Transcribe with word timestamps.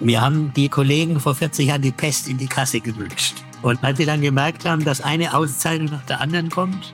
Wir 0.00 0.20
haben 0.20 0.52
die 0.52 0.68
Kollegen 0.68 1.18
vor 1.20 1.34
40 1.34 1.68
Jahren 1.68 1.80
die 1.80 1.90
Pest 1.90 2.28
in 2.28 2.36
die 2.36 2.48
Kasse 2.48 2.80
gewünscht. 2.80 3.42
Und 3.62 3.82
als 3.82 3.96
sie 3.96 4.04
dann 4.04 4.20
gemerkt 4.20 4.66
haben, 4.66 4.84
dass 4.84 5.00
eine 5.00 5.34
Auszeichnung 5.34 5.88
nach 5.88 6.04
der 6.04 6.20
anderen 6.20 6.50
kommt 6.50 6.92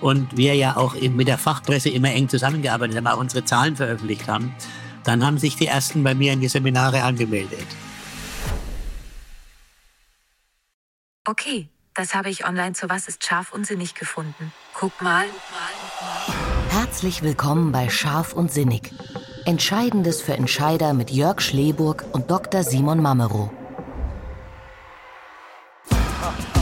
und 0.00 0.36
wir 0.36 0.54
ja 0.54 0.76
auch 0.76 0.94
mit 0.94 1.26
der 1.26 1.36
Fachpresse 1.36 1.88
immer 1.88 2.12
eng 2.12 2.28
zusammengearbeitet 2.28 2.96
haben, 2.96 3.08
auch 3.08 3.18
unsere 3.18 3.44
Zahlen 3.44 3.74
veröffentlicht 3.74 4.28
haben, 4.28 4.54
dann 5.02 5.26
haben 5.26 5.38
sich 5.38 5.56
die 5.56 5.66
ersten 5.66 6.04
bei 6.04 6.14
mir 6.14 6.32
in 6.32 6.40
die 6.40 6.48
Seminare 6.48 7.02
angemeldet. 7.02 7.66
Okay, 11.26 11.68
das 11.94 12.14
habe 12.14 12.30
ich 12.30 12.46
online 12.46 12.74
zu 12.74 12.88
Was 12.88 13.08
ist 13.08 13.24
scharf 13.24 13.52
und 13.52 13.66
sinnig 13.66 13.94
gefunden. 13.94 14.52
Guck 14.74 15.02
mal. 15.02 15.24
Herzlich 16.70 17.22
willkommen 17.22 17.72
bei 17.72 17.88
Scharf 17.88 18.32
und 18.32 18.52
Sinnig. 18.52 18.92
Entscheidendes 19.46 20.22
für 20.22 20.32
Entscheider 20.32 20.94
mit 20.94 21.10
Jörg 21.10 21.42
Schleburg 21.42 22.06
und 22.12 22.30
Dr. 22.30 22.62
Simon 22.62 23.02
Mamero. 23.02 23.50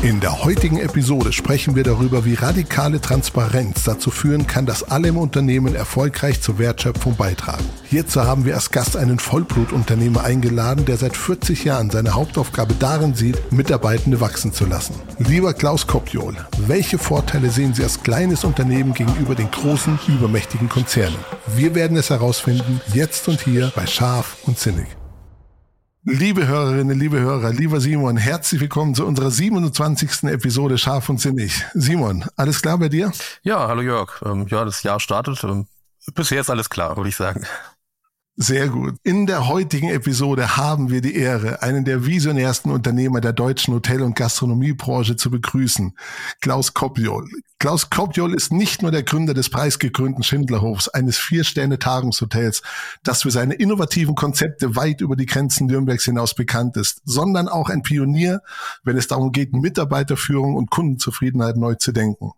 In 0.02 0.18
der 0.18 0.42
heutigen 0.42 0.80
Episode 0.80 1.32
sprechen 1.32 1.76
wir 1.76 1.84
darüber, 1.84 2.24
wie 2.24 2.34
radikale 2.34 3.00
Transparenz 3.00 3.84
dazu 3.84 4.10
führen 4.10 4.48
kann, 4.48 4.66
dass 4.66 4.82
alle 4.82 5.06
im 5.06 5.16
Unternehmen 5.16 5.76
erfolgreich 5.76 6.40
zur 6.40 6.58
Wertschöpfung 6.58 7.14
beitragen. 7.14 7.64
Hierzu 7.84 8.22
haben 8.22 8.44
wir 8.44 8.56
als 8.56 8.72
Gast 8.72 8.96
einen 8.96 9.20
Vollblutunternehmer 9.20 10.24
eingeladen, 10.24 10.86
der 10.86 10.96
seit 10.96 11.16
40 11.16 11.62
Jahren 11.62 11.90
seine 11.90 12.14
Hauptaufgabe 12.14 12.74
darin 12.74 13.14
sieht, 13.14 13.52
Mitarbeitende 13.52 14.20
wachsen 14.20 14.52
zu 14.52 14.66
lassen. 14.66 14.96
Lieber 15.18 15.54
Klaus 15.54 15.86
Kopjol, 15.86 16.34
welche 16.66 16.98
Vorteile 16.98 17.50
sehen 17.50 17.72
Sie 17.72 17.84
als 17.84 18.02
kleines 18.02 18.42
Unternehmen 18.42 18.94
gegenüber 18.94 19.36
den 19.36 19.52
großen, 19.52 20.00
übermächtigen 20.08 20.68
Konzernen? 20.68 21.18
Wir 21.54 21.76
werden 21.76 21.96
es 21.96 22.10
herausfinden, 22.10 22.80
jetzt 22.92 23.28
und 23.28 23.40
hier 23.40 23.70
bei 23.76 23.86
Scharf 23.86 24.36
und 24.46 24.58
Sinnig. 24.58 24.88
Liebe 26.04 26.48
Hörerinnen, 26.48 26.98
liebe 26.98 27.20
Hörer, 27.20 27.52
lieber 27.52 27.80
Simon, 27.80 28.16
herzlich 28.16 28.60
willkommen 28.60 28.92
zu 28.92 29.06
unserer 29.06 29.30
27. 29.30 30.24
Episode 30.24 30.76
Scharf 30.76 31.08
und 31.08 31.20
Sinnig. 31.20 31.64
Simon, 31.74 32.24
alles 32.34 32.60
klar 32.60 32.76
bei 32.78 32.88
dir? 32.88 33.12
Ja, 33.44 33.68
hallo 33.68 33.82
Jörg. 33.82 34.20
Ähm, 34.24 34.48
ja, 34.48 34.64
das 34.64 34.82
Jahr 34.82 34.98
startet. 34.98 35.44
Ähm, 35.44 35.68
bisher 36.12 36.40
ist 36.40 36.50
alles 36.50 36.68
klar, 36.70 36.96
würde 36.96 37.08
ich 37.08 37.14
sagen. 37.14 37.46
Sehr 38.36 38.68
gut. 38.68 38.94
In 39.02 39.26
der 39.26 39.46
heutigen 39.46 39.90
Episode 39.90 40.56
haben 40.56 40.90
wir 40.90 41.02
die 41.02 41.16
Ehre, 41.16 41.60
einen 41.60 41.84
der 41.84 42.06
visionärsten 42.06 42.72
Unternehmer 42.72 43.20
der 43.20 43.34
deutschen 43.34 43.74
Hotel- 43.74 44.00
und 44.00 44.16
Gastronomiebranche 44.16 45.16
zu 45.16 45.30
begrüßen, 45.30 45.94
Klaus 46.40 46.72
Kopjol. 46.72 47.28
Klaus 47.58 47.90
Kopjol 47.90 48.34
ist 48.34 48.50
nicht 48.50 48.80
nur 48.80 48.90
der 48.90 49.02
Gründer 49.02 49.34
des 49.34 49.50
preisgekrönten 49.50 50.24
Schindlerhofs, 50.24 50.88
eines 50.88 51.18
Vier-Sterne-Tagungshotels, 51.18 52.62
das 53.02 53.22
für 53.22 53.30
seine 53.30 53.52
innovativen 53.52 54.14
Konzepte 54.14 54.76
weit 54.76 55.02
über 55.02 55.14
die 55.14 55.26
Grenzen 55.26 55.66
Nürnbergs 55.66 56.06
hinaus 56.06 56.34
bekannt 56.34 56.78
ist, 56.78 57.02
sondern 57.04 57.48
auch 57.48 57.68
ein 57.68 57.82
Pionier, 57.82 58.40
wenn 58.82 58.96
es 58.96 59.08
darum 59.08 59.32
geht, 59.32 59.52
Mitarbeiterführung 59.52 60.56
und 60.56 60.70
Kundenzufriedenheit 60.70 61.58
neu 61.58 61.74
zu 61.74 61.92
denken. 61.92 62.32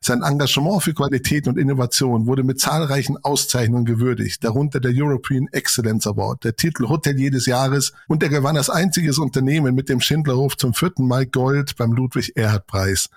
Sein 0.00 0.22
Engagement 0.22 0.82
für 0.82 0.94
Qualität 0.94 1.46
und 1.48 1.58
Innovation 1.58 2.26
wurde 2.26 2.42
mit 2.42 2.60
zahlreichen 2.60 3.16
Auszeichnungen 3.22 3.84
gewürdigt, 3.84 4.42
darunter 4.44 4.80
der 4.80 4.92
European 4.94 5.39
Excellence 5.48 6.06
Award, 6.06 6.44
der 6.44 6.56
Titel 6.56 6.88
Hotelier 6.88 7.30
des 7.30 7.46
Jahres 7.46 7.92
und 8.08 8.22
er 8.22 8.28
gewann 8.28 8.56
als 8.56 8.70
einziges 8.70 9.18
Unternehmen 9.18 9.74
mit 9.74 9.88
dem 9.88 10.00
Schindlerhof 10.00 10.56
zum 10.56 10.74
vierten 10.74 11.06
Mal 11.06 11.26
Gold 11.26 11.76
beim 11.76 11.92
Ludwig-Erhard-Preis. 11.92 13.10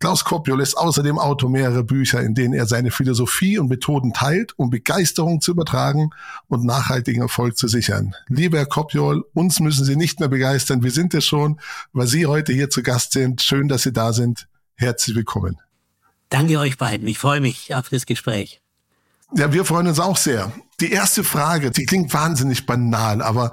Klaus 0.00 0.24
Kopjol 0.24 0.60
ist 0.60 0.76
außerdem 0.76 1.18
Autor 1.18 1.50
mehrerer 1.50 1.82
Bücher, 1.82 2.20
in 2.20 2.34
denen 2.34 2.54
er 2.54 2.66
seine 2.66 2.90
Philosophie 2.90 3.58
und 3.58 3.68
Methoden 3.68 4.12
teilt, 4.12 4.58
um 4.58 4.70
Begeisterung 4.70 5.40
zu 5.40 5.50
übertragen 5.50 6.10
und 6.48 6.64
nachhaltigen 6.64 7.22
Erfolg 7.22 7.56
zu 7.56 7.68
sichern. 7.68 8.14
Lieber 8.28 8.58
Herr 8.58 8.66
Kopjol, 8.66 9.24
uns 9.34 9.60
müssen 9.60 9.84
Sie 9.84 9.96
nicht 9.96 10.20
mehr 10.20 10.28
begeistern. 10.28 10.82
Wir 10.82 10.90
sind 10.90 11.14
es 11.14 11.24
schon, 11.24 11.60
weil 11.92 12.06
Sie 12.06 12.26
heute 12.26 12.52
hier 12.52 12.70
zu 12.70 12.82
Gast 12.82 13.12
sind. 13.12 13.42
Schön, 13.42 13.68
dass 13.68 13.82
Sie 13.82 13.92
da 13.92 14.12
sind. 14.12 14.48
Herzlich 14.76 15.14
willkommen. 15.16 15.58
Danke 16.30 16.58
euch 16.58 16.78
beiden. 16.78 17.06
Ich 17.08 17.18
freue 17.18 17.40
mich 17.40 17.74
auf 17.74 17.88
das 17.88 18.06
Gespräch. 18.06 18.62
Ja, 19.36 19.52
wir 19.52 19.64
freuen 19.64 19.86
uns 19.86 20.00
auch 20.00 20.16
sehr. 20.16 20.52
Die 20.80 20.90
erste 20.90 21.22
Frage, 21.22 21.70
die 21.70 21.84
klingt 21.84 22.12
wahnsinnig 22.12 22.66
banal, 22.66 23.22
aber 23.22 23.52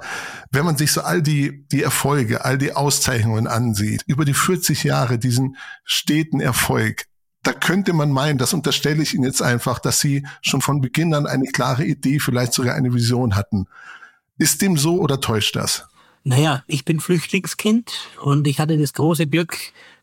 wenn 0.50 0.64
man 0.64 0.76
sich 0.76 0.90
so 0.90 1.02
all 1.02 1.22
die, 1.22 1.66
die 1.68 1.82
Erfolge, 1.82 2.44
all 2.44 2.58
die 2.58 2.72
Auszeichnungen 2.72 3.46
ansieht, 3.46 4.02
über 4.06 4.24
die 4.24 4.34
40 4.34 4.82
Jahre 4.84 5.18
diesen 5.18 5.56
steten 5.84 6.40
Erfolg, 6.40 7.04
da 7.42 7.52
könnte 7.52 7.92
man 7.92 8.10
meinen, 8.10 8.38
das 8.38 8.54
unterstelle 8.54 9.02
ich 9.02 9.14
Ihnen 9.14 9.24
jetzt 9.24 9.42
einfach, 9.42 9.78
dass 9.78 10.00
Sie 10.00 10.26
schon 10.42 10.60
von 10.60 10.80
Beginn 10.80 11.14
an 11.14 11.26
eine 11.26 11.46
klare 11.46 11.84
Idee, 11.84 12.18
vielleicht 12.18 12.54
sogar 12.54 12.74
eine 12.74 12.92
Vision 12.92 13.36
hatten. 13.36 13.66
Ist 14.38 14.62
dem 14.62 14.76
so 14.76 15.00
oder 15.00 15.20
täuscht 15.20 15.54
das? 15.54 15.86
Naja, 16.24 16.64
ich 16.66 16.84
bin 16.84 17.00
Flüchtlingskind 17.00 17.92
und 18.22 18.46
ich 18.46 18.58
hatte 18.58 18.76
das 18.76 18.92
große 18.92 19.26
Glück, 19.26 19.56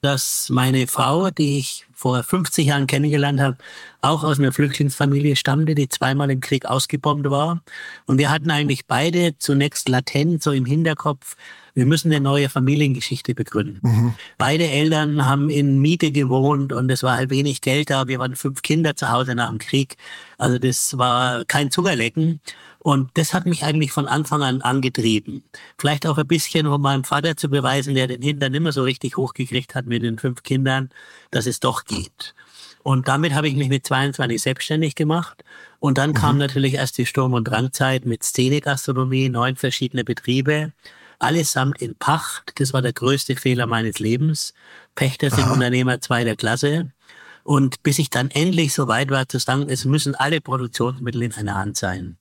dass 0.05 0.49
meine 0.51 0.85
Frau, 0.85 1.31
die 1.31 1.57
ich 1.57 1.87
vor 1.93 2.21
50 2.21 2.67
Jahren 2.67 2.85
kennengelernt 2.85 3.41
habe, 3.41 3.57
auch 4.01 4.23
aus 4.23 4.37
einer 4.37 4.51
Flüchtlingsfamilie 4.51 5.35
stammte, 5.35 5.73
die 5.73 5.89
zweimal 5.89 6.29
im 6.29 6.41
Krieg 6.41 6.65
ausgebombt 6.67 7.27
war. 7.31 7.63
Und 8.05 8.19
wir 8.19 8.29
hatten 8.29 8.51
eigentlich 8.51 8.85
beide 8.85 9.35
zunächst 9.39 9.89
latent 9.89 10.43
so 10.43 10.51
im 10.51 10.65
Hinterkopf, 10.65 11.35
wir 11.73 11.85
müssen 11.85 12.11
eine 12.11 12.21
neue 12.21 12.49
Familiengeschichte 12.49 13.33
begründen. 13.33 13.79
Mhm. 13.81 14.13
Beide 14.37 14.65
Eltern 14.69 15.25
haben 15.25 15.49
in 15.49 15.79
Miete 15.79 16.11
gewohnt 16.11 16.71
und 16.71 16.89
es 16.89 17.03
war 17.03 17.17
halt 17.17 17.31
wenig 17.31 17.61
Geld 17.61 17.89
da. 17.89 18.07
Wir 18.07 18.19
waren 18.19 18.35
fünf 18.35 18.61
Kinder 18.61 18.95
zu 18.95 19.11
Hause 19.11 19.35
nach 19.35 19.49
dem 19.49 19.57
Krieg. 19.57 19.97
Also 20.37 20.57
das 20.57 20.97
war 20.97 21.43
kein 21.45 21.71
Zuckerlecken. 21.71 22.39
Und 22.85 23.09
das 23.15 23.33
hat 23.33 23.47
mich 23.47 23.63
eigentlich 23.63 23.91
von 23.91 24.07
Anfang 24.07 24.43
an 24.43 24.61
angetrieben. 24.61 25.43
Vielleicht 25.75 26.05
auch 26.05 26.19
ein 26.19 26.27
bisschen, 26.27 26.67
um 26.67 26.79
meinem 26.79 27.03
Vater 27.03 27.35
zu 27.35 27.49
beweisen, 27.49 27.95
der 27.95 28.05
den 28.05 28.21
Hintern 28.21 28.53
immer 28.53 28.71
so 28.71 28.83
richtig 28.83 29.17
hochgekriegt 29.17 29.73
hat 29.73 29.87
mit 29.87 30.03
den 30.03 30.19
fünf 30.19 30.43
Kindern, 30.43 30.91
dass 31.31 31.47
es 31.47 31.59
doch 31.59 31.85
geht. 31.85 32.35
Und 32.83 33.07
damit 33.07 33.33
habe 33.33 33.47
ich 33.47 33.55
mich 33.55 33.69
mit 33.69 33.87
22 33.87 34.39
selbstständig 34.39 34.93
gemacht. 34.93 35.43
Und 35.79 35.97
dann 35.97 36.11
mhm. 36.11 36.13
kam 36.13 36.37
natürlich 36.37 36.75
erst 36.75 36.99
die 36.99 37.07
Sturm- 37.07 37.33
und 37.33 37.45
Drangzeit 37.45 38.05
mit 38.05 38.21
Szene-Gastronomie, 38.21 39.29
neun 39.29 39.55
verschiedene 39.55 40.03
Betriebe, 40.03 40.71
allesamt 41.17 41.81
in 41.81 41.95
Pacht. 41.95 42.59
Das 42.59 42.71
war 42.71 42.83
der 42.83 42.93
größte 42.93 43.35
Fehler 43.35 43.65
meines 43.65 43.97
Lebens. 43.97 44.53
Pächter 44.93 45.31
sind 45.31 45.45
Aha. 45.45 45.53
Unternehmer 45.53 46.01
zweiter 46.01 46.35
Klasse. 46.35 46.91
Und 47.43 47.81
bis 47.81 47.97
ich 47.97 48.11
dann 48.11 48.29
endlich 48.29 48.75
so 48.75 48.87
weit 48.87 49.09
war 49.09 49.27
zu 49.27 49.39
sagen, 49.39 49.69
es 49.69 49.85
müssen 49.85 50.13
alle 50.13 50.39
Produktionsmittel 50.39 51.23
in 51.23 51.33
einer 51.33 51.55
Hand 51.55 51.77
sein. 51.77 52.19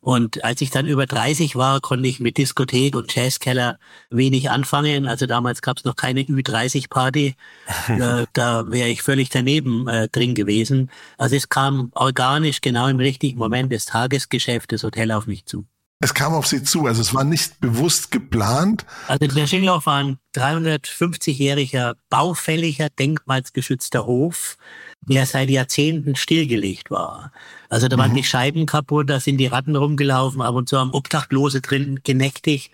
Und 0.00 0.44
als 0.44 0.60
ich 0.60 0.70
dann 0.70 0.86
über 0.86 1.06
30 1.06 1.56
war, 1.56 1.80
konnte 1.80 2.08
ich 2.08 2.20
mit 2.20 2.38
Diskothek 2.38 2.94
und 2.94 3.14
Jazzkeller 3.14 3.78
wenig 4.10 4.50
anfangen. 4.50 5.06
Also 5.06 5.26
damals 5.26 5.60
gab 5.60 5.78
es 5.78 5.84
noch 5.84 5.96
keine 5.96 6.22
Ü30-Party. 6.22 7.34
äh, 7.88 8.26
da 8.32 8.70
wäre 8.70 8.88
ich 8.88 9.02
völlig 9.02 9.28
daneben 9.28 9.88
äh, 9.88 10.08
drin 10.08 10.34
gewesen. 10.34 10.90
Also 11.16 11.36
es 11.36 11.48
kam 11.48 11.90
organisch 11.94 12.60
genau 12.60 12.86
im 12.86 12.98
richtigen 12.98 13.38
Moment 13.38 13.72
des 13.72 13.86
Tagesgeschäfts 13.86 14.68
des 14.68 14.82
Hotel 14.84 15.10
auf 15.10 15.26
mich 15.26 15.46
zu. 15.46 15.66
Es 16.00 16.14
kam 16.14 16.32
auf 16.32 16.46
Sie 16.46 16.62
zu, 16.62 16.86
also 16.86 17.00
es 17.00 17.12
war 17.12 17.24
nicht 17.24 17.58
bewusst 17.60 18.12
geplant. 18.12 18.86
Also 19.08 19.26
der 19.26 19.48
Schinglauf 19.48 19.86
war 19.86 19.98
ein 19.98 20.18
350-jähriger 20.36 21.96
baufälliger, 22.08 22.88
denkmalsgeschützter 22.88 24.06
Hof, 24.06 24.56
der 25.02 25.26
seit 25.26 25.50
Jahrzehnten 25.50 26.16
stillgelegt 26.16 26.90
war. 26.90 27.32
Also 27.68 27.88
da 27.88 27.96
mhm. 27.96 28.00
waren 28.00 28.14
die 28.14 28.24
Scheiben 28.24 28.66
kaputt, 28.66 29.10
da 29.10 29.20
sind 29.20 29.38
die 29.38 29.46
Ratten 29.46 29.76
rumgelaufen, 29.76 30.42
ab 30.42 30.54
und 30.54 30.68
zu 30.68 30.78
haben 30.78 30.92
Obdachlose 30.92 31.60
drin 31.60 32.00
genächtigt. 32.04 32.72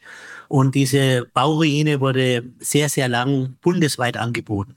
Und 0.49 0.75
diese 0.75 1.27
Bauruine 1.33 2.01
wurde 2.01 2.45
sehr, 2.59 2.89
sehr 2.89 3.09
lang 3.09 3.57
bundesweit 3.61 4.17
angeboten. 4.17 4.77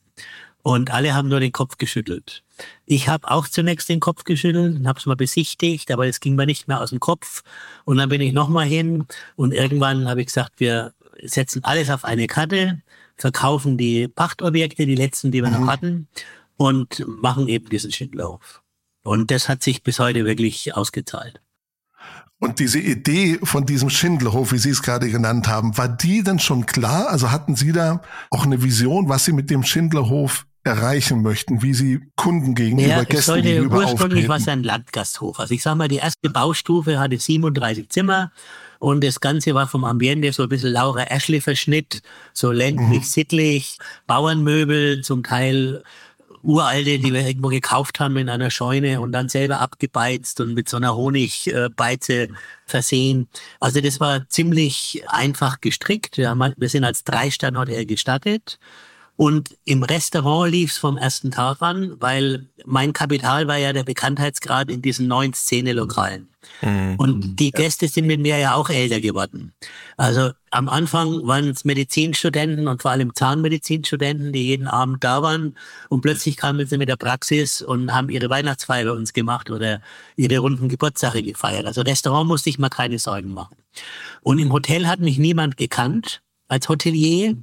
Und 0.63 0.91
alle 0.91 1.13
haben 1.13 1.29
nur 1.29 1.39
den 1.39 1.51
Kopf 1.53 1.77
geschüttelt. 1.77 2.43
Ich 2.85 3.07
habe 3.07 3.31
auch 3.31 3.47
zunächst 3.47 3.87
den 3.87 3.99
Kopf 3.99 4.23
geschüttelt 4.23 4.75
und 4.75 4.87
habe 4.87 4.99
es 4.99 5.05
mal 5.05 5.15
besichtigt, 5.15 5.91
aber 5.91 6.07
es 6.07 6.19
ging 6.19 6.35
mir 6.35 6.45
nicht 6.45 6.67
mehr 6.67 6.81
aus 6.81 6.89
dem 6.89 6.99
Kopf. 6.99 7.43
Und 7.85 7.97
dann 7.97 8.09
bin 8.09 8.19
ich 8.19 8.33
nochmal 8.33 8.65
hin 8.65 9.05
und 9.35 9.53
irgendwann 9.53 10.09
habe 10.09 10.21
ich 10.21 10.27
gesagt, 10.27 10.59
wir 10.59 10.93
setzen 11.23 11.63
alles 11.63 11.89
auf 11.89 12.03
eine 12.03 12.27
Karte, 12.27 12.81
verkaufen 13.15 13.77
die 13.77 14.07
Pachtobjekte, 14.07 14.85
die 14.85 14.95
letzten, 14.95 15.31
die 15.31 15.41
wir 15.41 15.49
mhm. 15.49 15.61
noch 15.61 15.67
hatten, 15.71 16.07
und 16.57 17.05
machen 17.07 17.47
eben 17.47 17.69
diesen 17.69 17.91
Schindlauf. 17.91 18.63
Und 19.03 19.31
das 19.31 19.47
hat 19.47 19.63
sich 19.63 19.83
bis 19.83 19.99
heute 19.99 20.25
wirklich 20.25 20.75
ausgezahlt. 20.75 21.41
Und 22.39 22.59
diese 22.59 22.79
Idee 22.79 23.39
von 23.41 23.65
diesem 23.65 23.89
Schindelhof, 23.89 24.51
wie 24.51 24.59
Sie 24.59 24.69
es 24.69 24.83
gerade 24.83 25.09
genannt 25.09 25.47
haben, 25.47 25.75
war 25.77 25.87
die 25.87 26.23
denn 26.23 26.39
schon 26.39 26.67
klar? 26.67 27.09
Also 27.09 27.31
hatten 27.31 27.55
Sie 27.55 27.71
da 27.71 28.01
auch 28.29 28.45
eine 28.45 28.61
Vision, 28.61 29.09
was 29.09 29.25
Sie 29.25 29.31
mit 29.31 29.49
dem 29.49 29.63
Schindlerhof 29.63 30.45
erreichen 30.63 31.23
möchten, 31.23 31.63
wie 31.63 31.73
Sie 31.73 32.01
Kunden 32.15 32.53
gegenüber, 32.53 32.87
ja, 32.87 33.03
Gästen 33.03 33.23
sollte 33.23 33.47
gegenüber 33.47 33.77
ursprünglich 33.77 34.27
war 34.27 34.37
es 34.37 34.47
ein 34.47 34.63
Landgasthof. 34.63 35.39
Also 35.39 35.53
ich 35.53 35.63
sage 35.63 35.77
mal, 35.77 35.87
die 35.87 35.95
erste 35.95 36.29
Baustufe 36.29 36.99
hatte 36.99 37.17
37 37.17 37.89
Zimmer 37.89 38.31
und 38.79 39.03
das 39.03 39.19
Ganze 39.19 39.55
war 39.55 39.67
vom 39.67 39.85
Ambiente 39.85 40.31
so 40.33 40.43
ein 40.43 40.49
bisschen 40.49 40.73
Laura 40.73 41.03
Ashley 41.03 41.41
Verschnitt, 41.41 42.01
so 42.33 42.51
ländlich, 42.51 42.99
mhm. 42.99 43.03
sittlich, 43.03 43.77
Bauernmöbel, 44.05 45.01
zum 45.01 45.23
Teil 45.23 45.83
uralte, 46.47 46.97
die 46.97 47.13
wir 47.13 47.27
irgendwo 47.27 47.49
gekauft 47.49 47.99
haben 47.99 48.15
in 48.15 48.29
einer 48.29 48.49
Scheune 48.49 49.01
und 49.01 49.11
dann 49.11 49.27
selber 49.27 49.59
abgebeizt 49.59 50.39
und 50.39 50.53
mit 50.53 50.69
so 50.69 50.77
einer 50.77 50.95
Honigbeize 50.95 52.29
versehen. 52.65 53.27
Also 53.59 53.81
das 53.81 53.99
war 53.99 54.27
ziemlich 54.29 55.03
einfach 55.07 55.59
gestrickt. 55.59 56.17
Wir, 56.17 56.33
wir 56.55 56.69
sind 56.69 56.85
als 56.85 57.03
drei 57.03 57.31
Standorte 57.31 57.85
gestattet. 57.85 58.59
Und 59.17 59.57
im 59.65 59.81
Restaurant 59.81 60.51
lief's 60.51 60.77
vom 60.77 60.95
ersten 60.95 61.31
Tag 61.31 61.61
an, 61.61 61.95
weil 61.99 62.45
mein 62.65 62.93
Kapital 62.93 63.47
war 63.47 63.57
ja 63.57 63.73
der 63.73 63.83
Bekanntheitsgrad 63.83 64.69
in 64.69 64.83
diesen 64.83 65.07
neuen 65.07 65.33
Szenelokalen. 65.33 66.29
Mhm. 66.61 66.95
Und 66.97 67.37
die 67.37 67.51
Gäste 67.51 67.87
sind 67.87 68.05
mit 68.05 68.21
mir 68.21 68.37
ja 68.37 68.53
auch 68.53 68.69
älter 68.69 69.01
geworden. 69.01 69.53
Also 69.97 70.31
am 70.51 70.69
Anfang 70.69 71.25
waren 71.25 71.49
es 71.49 71.65
Medizinstudenten 71.65 72.67
und 72.67 72.83
vor 72.83 72.91
allem 72.91 73.15
Zahnmedizinstudenten, 73.15 74.33
die 74.33 74.45
jeden 74.45 74.67
Abend 74.67 75.03
da 75.03 75.23
waren. 75.23 75.57
Und 75.89 76.01
plötzlich 76.01 76.37
kamen 76.37 76.67
sie 76.67 76.77
mit 76.77 76.87
der 76.87 76.95
Praxis 76.95 77.63
und 77.63 77.91
haben 77.93 78.09
ihre 78.09 78.29
Weihnachtsfeier 78.29 78.85
bei 78.85 78.91
uns 78.91 79.13
gemacht 79.13 79.49
oder 79.49 79.81
ihre 80.15 80.37
runden 80.37 80.69
Geburtstage 80.69 81.23
gefeiert. 81.23 81.65
Also 81.65 81.81
Restaurant 81.81 82.27
musste 82.27 82.51
ich 82.51 82.59
mal 82.59 82.69
keine 82.69 82.99
Sorgen 82.99 83.33
machen. 83.33 83.57
Und 84.21 84.37
im 84.37 84.53
Hotel 84.53 84.85
hat 84.87 84.99
mich 84.99 85.17
niemand 85.17 85.57
gekannt 85.57 86.21
als 86.47 86.69
Hotelier. 86.69 87.35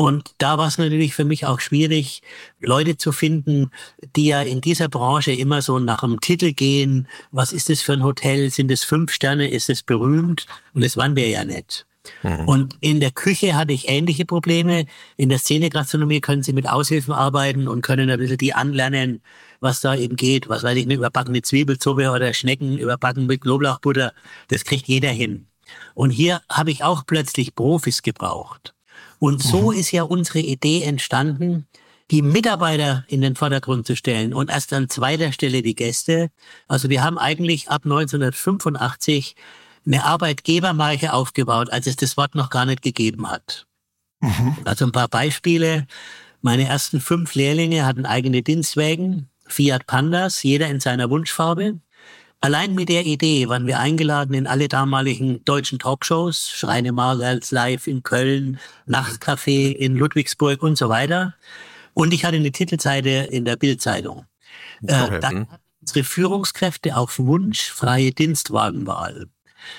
Und 0.00 0.30
da 0.38 0.56
war 0.56 0.68
es 0.68 0.78
natürlich 0.78 1.12
für 1.12 1.26
mich 1.26 1.44
auch 1.44 1.60
schwierig, 1.60 2.22
Leute 2.58 2.96
zu 2.96 3.12
finden, 3.12 3.70
die 4.16 4.28
ja 4.28 4.40
in 4.40 4.62
dieser 4.62 4.88
Branche 4.88 5.32
immer 5.32 5.60
so 5.60 5.78
nach 5.78 6.00
dem 6.00 6.22
Titel 6.22 6.54
gehen. 6.54 7.06
Was 7.32 7.52
ist 7.52 7.68
das 7.68 7.82
für 7.82 7.92
ein 7.92 8.02
Hotel? 8.02 8.48
Sind 8.48 8.70
es 8.70 8.82
fünf 8.82 9.12
Sterne? 9.12 9.50
Ist 9.50 9.68
es 9.68 9.82
berühmt? 9.82 10.46
Und 10.72 10.82
das 10.82 10.96
waren 10.96 11.16
wir 11.16 11.28
ja 11.28 11.44
nicht. 11.44 11.84
Mhm. 12.22 12.48
Und 12.48 12.76
in 12.80 13.00
der 13.00 13.10
Küche 13.10 13.54
hatte 13.54 13.74
ich 13.74 13.90
ähnliche 13.90 14.24
Probleme. 14.24 14.86
In 15.18 15.28
der 15.28 15.38
Szenegastronomie 15.38 16.22
können 16.22 16.42
Sie 16.42 16.54
mit 16.54 16.66
Aushilfen 16.66 17.12
arbeiten 17.12 17.68
und 17.68 17.82
können 17.82 18.08
ein 18.08 18.18
bisschen 18.18 18.38
die 18.38 18.54
anlernen, 18.54 19.20
was 19.60 19.82
da 19.82 19.94
eben 19.94 20.16
geht. 20.16 20.48
Was 20.48 20.62
weiß 20.62 20.78
ich, 20.78 20.86
eine 20.86 20.94
überbackene 20.94 21.42
Zwiebelsuppe 21.42 22.10
oder 22.10 22.32
Schnecken 22.32 22.78
überbacken 22.78 23.26
mit 23.26 23.42
Knoblauchbutter. 23.42 24.14
Das 24.48 24.64
kriegt 24.64 24.88
jeder 24.88 25.10
hin. 25.10 25.48
Und 25.92 26.08
hier 26.08 26.40
habe 26.48 26.70
ich 26.70 26.84
auch 26.84 27.04
plötzlich 27.04 27.54
Profis 27.54 28.00
gebraucht. 28.00 28.72
Und 29.20 29.42
so 29.42 29.70
mhm. 29.70 29.78
ist 29.78 29.92
ja 29.92 30.02
unsere 30.02 30.40
Idee 30.40 30.82
entstanden, 30.82 31.68
die 32.10 32.22
Mitarbeiter 32.22 33.04
in 33.06 33.20
den 33.20 33.36
Vordergrund 33.36 33.86
zu 33.86 33.94
stellen 33.94 34.34
und 34.34 34.50
erst 34.50 34.72
an 34.72 34.88
zweiter 34.88 35.30
Stelle 35.30 35.62
die 35.62 35.76
Gäste. 35.76 36.30
Also 36.66 36.88
wir 36.88 37.04
haben 37.04 37.18
eigentlich 37.18 37.70
ab 37.70 37.82
1985 37.84 39.36
eine 39.86 40.04
Arbeitgebermarke 40.04 41.12
aufgebaut, 41.12 41.70
als 41.70 41.86
es 41.86 41.96
das 41.96 42.16
Wort 42.16 42.34
noch 42.34 42.50
gar 42.50 42.64
nicht 42.66 42.82
gegeben 42.82 43.30
hat. 43.30 43.66
Mhm. 44.20 44.56
Also 44.64 44.86
ein 44.86 44.92
paar 44.92 45.08
Beispiele. 45.08 45.86
Meine 46.40 46.66
ersten 46.66 47.00
fünf 47.00 47.34
Lehrlinge 47.34 47.84
hatten 47.84 48.06
eigene 48.06 48.42
Dienstwägen, 48.42 49.28
Fiat 49.46 49.86
Pandas, 49.86 50.42
jeder 50.42 50.68
in 50.68 50.80
seiner 50.80 51.10
Wunschfarbe. 51.10 51.78
Allein 52.42 52.74
mit 52.74 52.88
der 52.88 53.04
Idee 53.04 53.48
waren 53.48 53.66
wir 53.66 53.78
eingeladen 53.78 54.34
in 54.34 54.46
alle 54.46 54.68
damaligen 54.68 55.44
deutschen 55.44 55.78
Talkshows, 55.78 56.48
Schreine 56.48 56.90
Margals 56.92 57.50
live 57.50 57.86
in 57.86 58.02
Köln, 58.02 58.58
Nachtcafé 58.86 59.72
in 59.72 59.94
Ludwigsburg 59.94 60.62
und 60.62 60.78
so 60.78 60.88
weiter. 60.88 61.34
Und 61.92 62.14
ich 62.14 62.24
hatte 62.24 62.36
eine 62.36 62.50
Titelseite 62.50 63.10
in 63.30 63.44
der 63.44 63.56
Bildzeitung. 63.56 64.24
Äh, 64.82 64.86
dann 64.86 65.10
hm. 65.10 65.22
hatten 65.50 65.62
unsere 65.82 66.04
Führungskräfte 66.04 66.96
auf 66.96 67.18
Wunsch 67.18 67.70
freie 67.70 68.12
Dienstwagenwahl. 68.12 69.26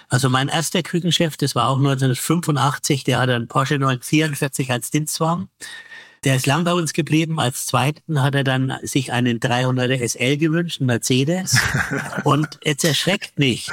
Also 0.10 0.30
mein 0.30 0.48
erster 0.48 0.84
Küchenchef, 0.84 1.38
das 1.38 1.56
war 1.56 1.68
auch 1.68 1.78
1985, 1.78 3.04
der 3.04 3.20
hatte 3.20 3.34
einen 3.34 3.48
Porsche 3.48 3.80
944 3.80 4.72
als 4.72 4.92
Dienstwagen. 4.92 5.50
Der 6.24 6.36
ist 6.36 6.46
lang 6.46 6.64
bei 6.64 6.74
uns 6.74 6.94
geblieben. 6.94 7.40
Als 7.40 7.66
zweiten 7.66 8.22
hat 8.22 8.36
er 8.36 8.44
dann 8.44 8.78
sich 8.84 9.12
einen 9.12 9.40
300er 9.40 10.08
SL 10.08 10.38
gewünscht, 10.38 10.80
einen 10.80 10.88
Mercedes. 10.88 11.58
Und 12.24 12.60
jetzt 12.64 12.84
erschreckt 12.84 13.40
nicht. 13.40 13.72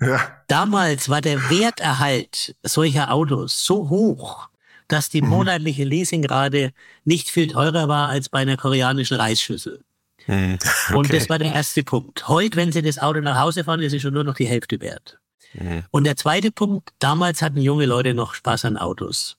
Ja. 0.00 0.42
Damals 0.48 1.08
war 1.08 1.20
der 1.20 1.50
Werterhalt 1.50 2.56
solcher 2.64 3.12
Autos 3.12 3.64
so 3.64 3.88
hoch, 3.90 4.48
dass 4.88 5.08
die 5.08 5.22
mhm. 5.22 5.28
monatliche 5.28 5.84
Leasingrate 5.84 6.72
nicht 7.04 7.30
viel 7.30 7.46
teurer 7.46 7.86
war 7.86 8.08
als 8.08 8.28
bei 8.28 8.40
einer 8.40 8.56
koreanischen 8.56 9.16
Reisschüssel. 9.16 9.84
Mhm. 10.26 10.58
Okay. 10.88 10.96
Und 10.96 11.12
das 11.12 11.28
war 11.28 11.38
der 11.38 11.54
erste 11.54 11.84
Punkt. 11.84 12.26
Heute, 12.26 12.56
wenn 12.56 12.72
Sie 12.72 12.82
das 12.82 12.98
Auto 12.98 13.20
nach 13.20 13.38
Hause 13.38 13.62
fahren, 13.62 13.80
ist 13.80 13.92
es 13.92 14.02
schon 14.02 14.14
nur 14.14 14.24
noch 14.24 14.34
die 14.34 14.46
Hälfte 14.46 14.80
wert. 14.80 15.18
Mhm. 15.52 15.84
Und 15.92 16.04
der 16.04 16.16
zweite 16.16 16.50
Punkt, 16.50 16.90
damals 16.98 17.40
hatten 17.40 17.60
junge 17.60 17.86
Leute 17.86 18.14
noch 18.14 18.34
Spaß 18.34 18.64
an 18.64 18.78
Autos. 18.78 19.36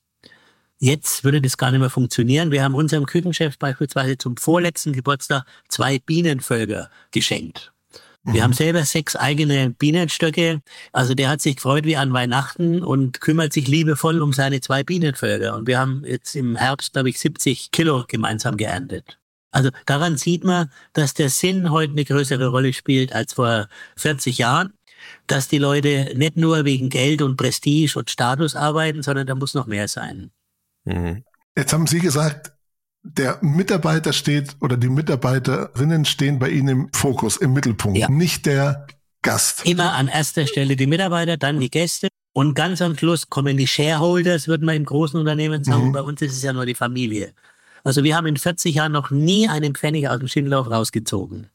Jetzt 0.79 1.23
würde 1.23 1.41
das 1.41 1.57
gar 1.57 1.71
nicht 1.71 1.79
mehr 1.79 1.89
funktionieren. 1.89 2.51
Wir 2.51 2.63
haben 2.63 2.75
unserem 2.75 3.05
Küchenchef 3.05 3.57
beispielsweise 3.57 4.17
zum 4.17 4.35
vorletzten 4.35 4.93
Geburtstag 4.93 5.45
zwei 5.69 5.99
Bienenvölker 5.99 6.89
geschenkt. 7.11 7.71
Wir 8.25 8.41
mhm. 8.41 8.43
haben 8.43 8.53
selber 8.53 8.83
sechs 8.83 9.15
eigene 9.15 9.69
Bienenstöcke. 9.69 10.61
Also 10.91 11.13
der 11.13 11.29
hat 11.29 11.41
sich 11.41 11.57
gefreut 11.57 11.85
wie 11.85 11.95
an 11.95 12.11
Weihnachten 12.11 12.83
und 12.83 13.21
kümmert 13.21 13.53
sich 13.53 13.67
liebevoll 13.67 14.21
um 14.21 14.33
seine 14.33 14.61
zwei 14.61 14.83
Bienenvölker. 14.83 15.55
Und 15.55 15.67
wir 15.67 15.79
haben 15.79 16.03
jetzt 16.05 16.35
im 16.35 16.55
Herbst, 16.55 16.93
glaube 16.93 17.09
ich, 17.09 17.19
70 17.19 17.71
Kilo 17.71 18.03
gemeinsam 18.07 18.57
geerntet. 18.57 19.19
Also 19.51 19.69
daran 19.85 20.17
sieht 20.17 20.43
man, 20.43 20.71
dass 20.93 21.13
der 21.13 21.29
Sinn 21.29 21.69
heute 21.71 21.93
eine 21.93 22.03
größere 22.03 22.47
Rolle 22.47 22.73
spielt 22.73 23.13
als 23.13 23.33
vor 23.33 23.69
40 23.95 24.39
Jahren. 24.39 24.73
Dass 25.27 25.47
die 25.47 25.59
Leute 25.59 26.11
nicht 26.15 26.35
nur 26.35 26.65
wegen 26.65 26.89
Geld 26.89 27.21
und 27.21 27.37
Prestige 27.37 27.99
und 27.99 28.09
Status 28.09 28.55
arbeiten, 28.55 29.03
sondern 29.03 29.27
da 29.27 29.35
muss 29.35 29.53
noch 29.53 29.67
mehr 29.67 29.87
sein. 29.87 30.31
Mhm. 30.85 31.23
Jetzt 31.57 31.73
haben 31.73 31.87
Sie 31.87 31.99
gesagt, 31.99 32.53
der 33.03 33.37
Mitarbeiter 33.41 34.13
steht 34.13 34.55
oder 34.61 34.77
die 34.77 34.89
Mitarbeiterinnen 34.89 36.05
stehen 36.05 36.39
bei 36.39 36.49
Ihnen 36.49 36.67
im 36.67 36.89
Fokus, 36.93 37.37
im 37.37 37.53
Mittelpunkt, 37.53 37.97
ja. 37.97 38.09
nicht 38.09 38.45
der 38.45 38.87
Gast. 39.21 39.65
Immer 39.65 39.93
an 39.93 40.07
erster 40.07 40.47
Stelle 40.47 40.75
die 40.75 40.87
Mitarbeiter, 40.87 41.37
dann 41.37 41.59
die 41.59 41.69
Gäste 41.69 42.07
und 42.33 42.53
ganz 42.53 42.81
am 42.81 42.97
Schluss 42.97 43.29
kommen 43.29 43.57
die 43.57 43.67
Shareholders, 43.67 44.47
würde 44.47 44.65
man 44.65 44.75
im 44.75 44.85
großen 44.85 45.19
Unternehmen 45.19 45.63
sagen. 45.63 45.87
Mhm. 45.87 45.91
Bei 45.93 46.01
uns 46.01 46.21
ist 46.21 46.33
es 46.33 46.43
ja 46.43 46.51
nur 46.51 46.65
die 46.65 46.75
Familie. 46.75 47.33
Also 47.83 48.03
wir 48.03 48.15
haben 48.15 48.25
in 48.25 48.37
40 48.37 48.75
Jahren 48.75 48.91
noch 48.91 49.11
nie 49.11 49.47
einen 49.47 49.75
Pfennig 49.75 50.09
aus 50.09 50.19
dem 50.19 50.27
Schindlauf 50.27 50.69
rausgezogen. 50.69 51.49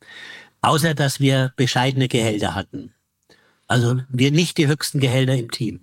Außer 0.63 0.95
dass 0.95 1.21
wir 1.21 1.53
bescheidene 1.57 2.09
Gehälter 2.09 2.55
hatten. 2.55 2.95
Also 3.67 4.01
wir 4.09 4.31
nicht 4.31 4.57
die 4.57 4.69
höchsten 4.69 5.01
Gehälter 5.01 5.35
im 5.35 5.51
Team. 5.51 5.81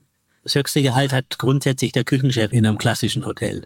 Das 0.48 0.56
höchste 0.56 0.82
Gehalt 0.82 1.12
hat 1.12 1.40
grundsätzlich 1.40 1.92
der 1.92 2.06
Küchenchef 2.06 2.54
in 2.54 2.66
einem 2.66 2.78
klassischen 2.78 3.26
Hotel. 3.26 3.66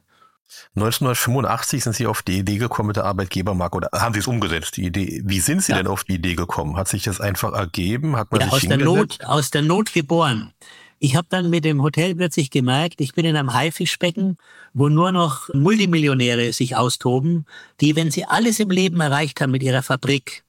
1985 0.75 1.83
sind 1.83 1.95
Sie 1.95 2.07
auf 2.07 2.24
die 2.24 2.39
Idee 2.39 2.57
gekommen 2.57 2.88
mit 2.88 2.95
der 2.95 3.06
Arbeitgebermarke 3.06 3.78
oder 3.78 3.89
haben 3.94 4.16
Sie 4.16 4.19
es 4.19 4.25
umgesetzt, 4.25 4.78
die 4.78 4.88
Idee? 4.88 5.22
Wie 5.24 5.42
sind 5.42 5.62
Sie 5.62 5.74
ja. 5.74 5.78
denn 5.78 5.86
auf 5.86 6.06
die 6.06 6.16
Idee 6.16 6.33
gekommen? 6.33 6.78
Hat 6.78 6.88
sich 6.88 7.04
das 7.04 7.22
einfach 7.22 7.54
ergeben? 7.54 8.16
Hat 8.16 8.31
man 8.31 8.42
ja, 8.42 8.48
sich 8.48 8.56
aus 8.56 8.62
der 8.62 8.78
Not, 8.80 9.24
aus 9.24 9.51
der 9.51 9.62
Not 9.62 9.94
geboren. 9.94 10.54
Ich 10.98 11.16
habe 11.16 11.28
dann 11.30 11.51
mit 11.51 11.66
dem 11.66 11.83
Hotel 11.83 12.15
plötzlich 12.15 12.50
gemerkt, 12.50 13.00
ich 13.00 13.13
bin 13.13 13.25
in 13.25 13.36
einem 13.36 13.53
Haifischbecken, 13.53 14.39
wo 14.74 14.89
nur 14.89 15.12
noch 15.12 15.53
Multimillionäre 15.53 16.51
sich 16.51 16.75
austoben, 16.75 17.46
die, 17.79 17.96
wenn 17.96 18.10
sie 18.10 18.25
alles 18.25 18.60
im 18.60 18.72
Leben 18.72 19.01
erreicht 19.01 19.39
haben 19.39 19.51
mit 19.51 19.62
ihrer 19.62 19.84
Fabrik, 19.84 20.44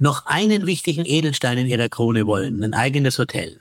noch 0.00 0.26
einen 0.26 0.66
wichtigen 0.66 1.04
Edelstein 1.06 1.58
in 1.58 1.68
ihrer 1.68 1.88
Krone 1.88 2.26
wollen, 2.26 2.64
ein 2.64 2.74
eigenes 2.74 3.16
Hotel. 3.20 3.60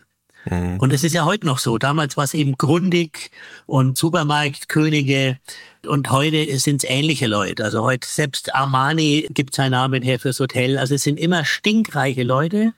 Mhm. 0.49 0.77
Und 0.79 0.93
es 0.93 1.03
ist 1.03 1.13
ja 1.13 1.25
heute 1.25 1.45
noch 1.45 1.59
so. 1.59 1.77
Damals 1.77 2.17
war 2.17 2.23
es 2.23 2.33
eben 2.33 2.57
Grundig 2.57 3.31
und 3.65 3.97
Supermarktkönige 3.97 5.37
und 5.85 6.11
heute 6.11 6.57
sind 6.59 6.83
es 6.83 6.89
ähnliche 6.89 7.27
Leute. 7.27 7.63
Also 7.63 7.83
heute 7.83 8.07
selbst 8.07 8.53
Armani 8.55 9.27
gibt 9.31 9.55
seinen 9.55 9.71
Namen 9.71 10.03
her 10.03 10.19
fürs 10.19 10.39
Hotel. 10.39 10.77
Also 10.77 10.95
es 10.95 11.03
sind 11.03 11.19
immer 11.19 11.45
stinkreiche 11.45 12.23
Leute, 12.23 12.73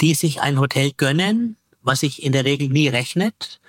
die 0.00 0.14
sich 0.14 0.40
ein 0.40 0.58
Hotel 0.58 0.92
gönnen, 0.96 1.56
was 1.82 2.00
sich 2.00 2.22
in 2.22 2.32
der 2.32 2.44
Regel 2.44 2.68
nie 2.68 2.88
rechnet 2.88 3.60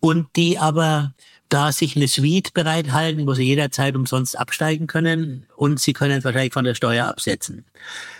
und 0.00 0.28
die 0.36 0.58
aber 0.58 1.12
da 1.48 1.72
sich 1.72 1.96
eine 1.96 2.08
Suite 2.08 2.52
bereithalten, 2.52 3.26
wo 3.26 3.34
sie 3.34 3.44
jederzeit 3.44 3.96
umsonst 3.96 4.38
absteigen 4.38 4.86
können 4.86 5.46
und 5.56 5.80
sie 5.80 5.92
können 5.92 6.18
es 6.18 6.24
wahrscheinlich 6.24 6.52
von 6.52 6.64
der 6.64 6.74
Steuer 6.74 7.06
absetzen. 7.06 7.64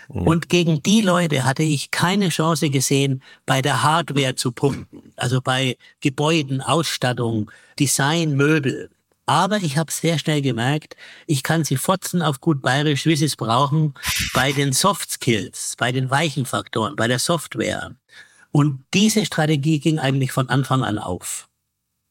Mhm. 0.07 0.21
Und 0.21 0.49
gegen 0.49 0.81
die 0.81 1.01
Leute 1.01 1.43
hatte 1.43 1.63
ich 1.63 1.91
keine 1.91 2.29
Chance 2.29 2.69
gesehen, 2.69 3.21
bei 3.45 3.61
der 3.61 3.83
Hardware 3.83 4.35
zu 4.35 4.51
punkten, 4.51 5.13
also 5.15 5.41
bei 5.41 5.77
Gebäuden, 6.01 6.61
Ausstattung, 6.61 7.51
Design, 7.77 8.35
Möbel. 8.35 8.89
Aber 9.27 9.57
ich 9.57 9.77
habe 9.77 9.91
sehr 9.91 10.17
schnell 10.17 10.41
gemerkt, 10.41 10.95
ich 11.27 11.43
kann 11.43 11.63
sie 11.63 11.77
fotzen 11.77 12.23
auf 12.23 12.41
gut 12.41 12.63
bayerisch, 12.63 13.05
wie 13.05 13.15
sie 13.15 13.25
es 13.25 13.35
brauchen, 13.35 13.93
bei 14.33 14.51
den 14.51 14.73
Soft 14.73 15.11
Skills, 15.11 15.75
bei 15.77 15.91
den 15.91 16.09
weichen 16.09 16.47
Faktoren, 16.47 16.95
bei 16.95 17.07
der 17.07 17.19
Software. 17.19 17.91
Und 18.51 18.83
diese 18.95 19.25
Strategie 19.27 19.79
ging 19.79 19.99
eigentlich 19.99 20.31
von 20.31 20.49
Anfang 20.49 20.83
an 20.83 20.97
auf 20.97 21.48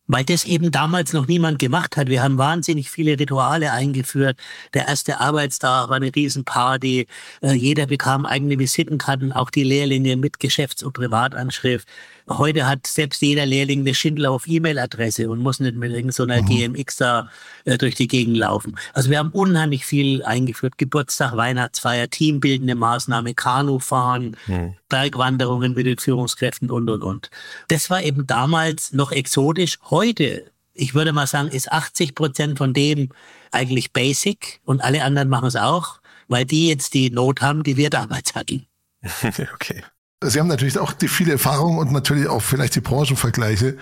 weil 0.08 0.24
das 0.24 0.44
eben 0.44 0.72
damals 0.72 1.12
noch 1.12 1.28
niemand 1.28 1.58
gemacht 1.58 1.96
hat. 1.96 2.08
Wir 2.08 2.22
haben 2.22 2.38
wahnsinnig 2.38 2.90
viele 2.90 3.18
Rituale 3.18 3.72
eingeführt. 3.72 4.38
Der 4.74 4.88
erste 4.88 5.20
Arbeitstag 5.20 5.90
war 5.90 5.96
eine 5.96 6.14
Riesenparty. 6.14 7.06
Äh, 7.42 7.52
jeder 7.52 7.86
bekam 7.86 8.26
eigene 8.26 8.58
Visitenkarten, 8.58 9.32
auch 9.32 9.50
die 9.50 9.64
Lehrlinge 9.64 10.16
mit 10.16 10.40
Geschäfts- 10.40 10.82
und 10.82 10.94
Privatanschrift. 10.94 11.86
Heute 12.28 12.66
hat 12.66 12.86
selbst 12.86 13.22
jeder 13.22 13.46
Lehrling 13.46 13.80
eine 13.80 13.94
Schindler-auf-E-Mail-Adresse 13.94 15.30
und 15.30 15.38
muss 15.40 15.60
nicht 15.60 15.76
mit 15.76 15.92
irgendeiner 15.92 16.42
mhm. 16.42 16.46
GMX 16.46 16.96
da 16.96 17.30
äh, 17.64 17.78
durch 17.78 17.94
die 17.94 18.08
Gegend 18.08 18.36
laufen. 18.36 18.76
Also 18.94 19.10
wir 19.10 19.18
haben 19.18 19.30
unheimlich 19.30 19.84
viel 19.84 20.22
eingeführt. 20.22 20.78
Geburtstag, 20.78 21.36
Weihnachtsfeier, 21.36 22.08
teambildende 22.08 22.74
Maßnahme, 22.74 23.34
Kanufahren, 23.34 24.36
mhm. 24.46 24.74
Bergwanderungen 24.88 25.74
mit 25.74 25.86
den 25.86 25.98
Führungskräften 25.98 26.70
und, 26.70 26.88
und, 26.88 27.02
und. 27.02 27.30
Das 27.68 27.90
war 27.90 28.02
eben 28.02 28.26
damals 28.26 28.92
noch 28.92 29.12
exotisch. 29.12 29.78
Heute, 29.90 30.50
ich 30.74 30.94
würde 30.94 31.12
mal 31.12 31.26
sagen, 31.26 31.48
ist 31.48 31.70
80 31.70 32.14
Prozent 32.14 32.58
von 32.58 32.72
dem 32.72 33.10
eigentlich 33.52 33.92
basic 33.92 34.60
und 34.64 34.82
alle 34.82 35.04
anderen 35.04 35.28
machen 35.28 35.48
es 35.48 35.56
auch, 35.56 36.00
weil 36.28 36.44
die 36.44 36.68
jetzt 36.68 36.94
die 36.94 37.10
Not 37.10 37.40
haben, 37.40 37.62
die 37.62 37.76
wir 37.76 37.90
damals 37.90 38.34
hatten. 38.34 38.66
okay. 39.54 39.82
Sie 40.22 40.40
haben 40.40 40.48
natürlich 40.48 40.78
auch 40.78 40.92
die 40.92 41.06
viele 41.06 41.32
Erfahrungen 41.32 41.78
und 41.78 41.92
natürlich 41.92 42.26
auch 42.26 42.42
vielleicht 42.42 42.74
die 42.74 42.80
Branchenvergleiche. 42.80 43.76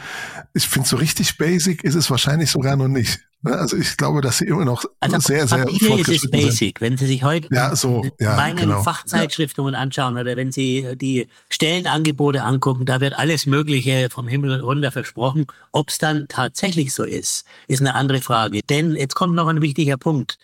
Ich 0.52 0.68
finde, 0.68 0.86
so 0.86 0.96
richtig 0.96 1.38
basic 1.38 1.82
ist 1.82 1.94
es 1.94 2.10
wahrscheinlich 2.10 2.50
sogar 2.50 2.76
noch 2.76 2.88
nicht. 2.88 3.20
Ne? 3.40 3.56
Also 3.56 3.78
ich 3.78 3.96
glaube, 3.96 4.20
dass 4.20 4.38
Sie 4.38 4.44
immer 4.44 4.66
noch 4.66 4.84
also 5.00 5.18
sehr, 5.18 5.46
sehr 5.46 5.64
Papier 5.64 5.98
ist 5.98 6.08
es 6.24 6.30
basic. 6.30 6.78
Sind. 6.78 6.80
Wenn 6.80 6.96
Sie 6.98 7.06
sich 7.06 7.24
heute 7.24 7.48
ja, 7.50 7.74
so, 7.74 8.04
ja, 8.20 8.36
meine 8.36 8.60
genau. 8.60 8.82
Fachzeitschriften 8.82 9.66
ja. 9.72 9.78
anschauen 9.78 10.18
oder 10.18 10.36
wenn 10.36 10.52
Sie 10.52 10.94
die 10.96 11.26
Stellenangebote 11.48 12.42
angucken, 12.42 12.84
da 12.84 13.00
wird 13.00 13.14
alles 13.18 13.46
Mögliche 13.46 14.08
vom 14.10 14.28
Himmel 14.28 14.60
runter 14.60 14.92
versprochen. 14.92 15.46
Ob 15.72 15.88
es 15.88 15.96
dann 15.96 16.26
tatsächlich 16.28 16.92
so 16.92 17.04
ist, 17.04 17.46
ist 17.66 17.80
eine 17.80 17.94
andere 17.94 18.20
Frage. 18.20 18.60
Denn 18.62 18.94
jetzt 18.94 19.14
kommt 19.14 19.34
noch 19.34 19.48
ein 19.48 19.62
wichtiger 19.62 19.96
Punkt. 19.96 20.38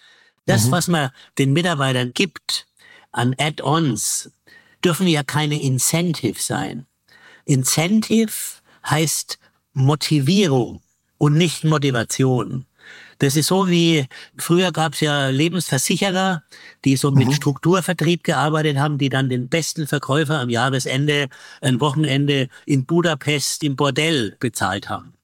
Das, 0.46 0.66
mhm. 0.66 0.70
was 0.70 0.88
man 0.88 1.10
den 1.38 1.52
Mitarbeitern 1.52 2.12
gibt 2.14 2.66
an 3.12 3.34
Add-ons, 3.38 4.30
dürfen 4.84 5.06
ja 5.06 5.22
keine 5.22 5.60
Incentive 5.60 6.40
sein. 6.40 6.86
Incentive 7.44 8.32
heißt 8.88 9.38
Motivierung 9.72 10.82
und 11.18 11.34
nicht 11.34 11.64
Motivation. 11.64 12.66
Das 13.18 13.36
ist 13.36 13.46
so 13.46 13.68
wie, 13.68 14.06
früher 14.36 14.72
gab 14.72 14.94
es 14.94 15.00
ja 15.00 15.28
Lebensversicherer, 15.28 16.42
die 16.84 16.96
so 16.96 17.12
mit 17.12 17.28
mhm. 17.28 17.32
Strukturvertrieb 17.34 18.24
gearbeitet 18.24 18.78
haben, 18.78 18.98
die 18.98 19.08
dann 19.08 19.28
den 19.28 19.48
besten 19.48 19.86
Verkäufer 19.86 20.40
am 20.40 20.50
Jahresende 20.50 21.28
ein 21.60 21.80
Wochenende 21.80 22.48
in 22.66 22.84
Budapest 22.84 23.62
im 23.62 23.76
Bordell 23.76 24.36
bezahlt 24.40 24.88
haben. 24.88 25.14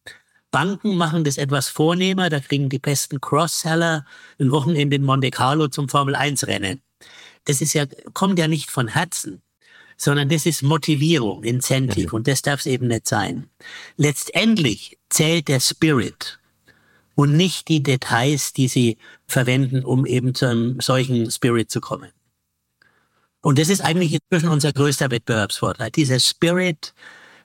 Banken 0.52 0.96
machen 0.96 1.24
das 1.24 1.36
etwas 1.36 1.68
vornehmer, 1.68 2.30
da 2.30 2.40
kriegen 2.40 2.68
die 2.68 2.78
besten 2.78 3.20
Cross-Seller 3.20 4.06
ein 4.38 4.50
Wochenende 4.50 4.96
in 4.96 5.04
Monte 5.04 5.30
Carlo 5.30 5.66
zum 5.66 5.88
Formel-1-Rennen. 5.88 6.80
Das 7.44 7.60
ist 7.60 7.74
ja, 7.74 7.84
kommt 8.14 8.38
ja 8.38 8.46
nicht 8.46 8.70
von 8.70 8.88
Herzen 8.88 9.42
sondern 9.98 10.28
das 10.28 10.46
ist 10.46 10.62
Motivierung, 10.62 11.42
Incentive 11.42 12.14
und 12.14 12.26
das 12.28 12.40
darf 12.40 12.60
es 12.60 12.66
eben 12.66 12.86
nicht 12.86 13.06
sein. 13.06 13.50
Letztendlich 13.96 14.96
zählt 15.10 15.48
der 15.48 15.60
Spirit 15.60 16.38
und 17.16 17.36
nicht 17.36 17.66
die 17.68 17.82
Details, 17.82 18.52
die 18.52 18.68
sie 18.68 18.96
verwenden, 19.26 19.84
um 19.84 20.06
eben 20.06 20.34
zu 20.34 20.46
einem 20.46 20.80
solchen 20.80 21.30
Spirit 21.30 21.68
zu 21.70 21.80
kommen. 21.80 22.10
Und 23.40 23.58
das 23.58 23.68
ist 23.68 23.80
eigentlich 23.80 24.14
inzwischen 24.14 24.50
unser 24.50 24.72
größter 24.72 25.10
Wettbewerbsvorteil. 25.10 25.90
Dieser 25.90 26.20
Spirit, 26.20 26.94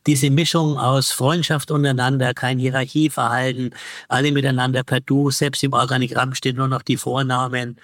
diese 0.06 0.30
Mischung 0.30 0.78
aus 0.78 1.12
Freundschaft 1.12 1.72
untereinander, 1.72 2.36
kein 2.36 2.60
Hierarchieverhalten, 2.60 3.74
alle 4.10 4.32
miteinander 4.32 4.84
per 4.84 5.00
Du, 5.00 5.32
selbst 5.32 5.64
im 5.64 5.74
Organigramm 5.74 6.36
stehen 6.36 6.58
nur 6.58 6.68
noch 6.68 6.84
die 6.84 6.98
Vornamen. 6.98 7.78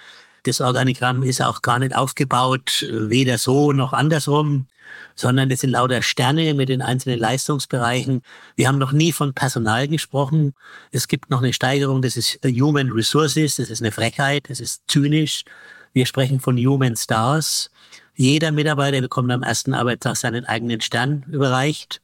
Das 0.44 0.60
Organigramm 0.60 1.22
ist 1.22 1.42
auch 1.42 1.62
gar 1.62 1.78
nicht 1.78 1.94
aufgebaut, 1.94 2.86
weder 2.90 3.38
so 3.38 3.72
noch 3.72 3.92
andersrum, 3.92 4.66
sondern 5.14 5.50
es 5.50 5.60
sind 5.60 5.70
lauter 5.70 6.02
Sterne 6.02 6.54
mit 6.54 6.68
den 6.68 6.82
einzelnen 6.82 7.18
Leistungsbereichen. 7.18 8.22
Wir 8.56 8.68
haben 8.68 8.78
noch 8.78 8.92
nie 8.92 9.12
von 9.12 9.34
Personal 9.34 9.86
gesprochen. 9.88 10.54
Es 10.92 11.08
gibt 11.08 11.30
noch 11.30 11.42
eine 11.42 11.52
Steigerung, 11.52 12.02
das 12.02 12.16
ist 12.16 12.38
Human 12.44 12.90
Resources, 12.90 13.56
das 13.56 13.70
ist 13.70 13.82
eine 13.82 13.92
Frechheit, 13.92 14.48
das 14.48 14.60
ist 14.60 14.82
zynisch. 14.88 15.44
Wir 15.92 16.06
sprechen 16.06 16.40
von 16.40 16.56
Human 16.56 16.96
Stars. 16.96 17.70
Jeder 18.14 18.52
Mitarbeiter 18.52 19.00
bekommt 19.00 19.30
am 19.32 19.42
ersten 19.42 19.74
Arbeitstag 19.74 20.16
seinen 20.16 20.44
eigenen 20.44 20.80
Stern 20.80 21.24
überreicht. 21.30 22.00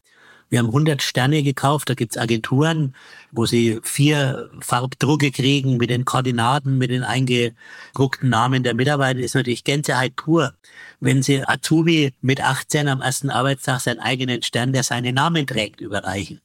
Wir 0.49 0.61
haben 0.61 0.69
100 0.69 1.03
Sterne 1.03 1.43
gekauft, 1.43 1.91
da 1.91 1.95
gibt's 1.95 2.17
Agenturen, 2.17 2.95
wo 3.33 3.47
sie 3.47 3.81
vier 3.83 4.49
Farbdrucke 4.61 5.33
kriegen 5.33 5.76
mit 5.76 5.91
den 5.91 6.05
Koordinaten, 6.05 6.79
mit 6.79 6.91
den 6.91 7.03
eingedruckten 7.03 8.29
Namen 8.29 8.62
der 8.62 8.75
Mitarbeiter. 8.75 9.19
Das 9.19 9.26
ist 9.26 9.35
natürlich 9.35 9.65
Gänseheit 9.65 10.15
pur. 10.15 10.55
Wenn 11.00 11.23
sie 11.23 11.47
Azubi 11.47 12.12
mit 12.21 12.41
18 12.41 12.88
am 12.88 13.00
ersten 13.00 13.31
Arbeitstag 13.31 13.81
seinen 13.81 14.00
eigenen 14.00 14.43
Stern, 14.43 14.73
der 14.73 14.85
seinen 14.85 15.17
Namen 15.17 15.47
trägt, 15.47 15.81
überreichen. 15.81 16.41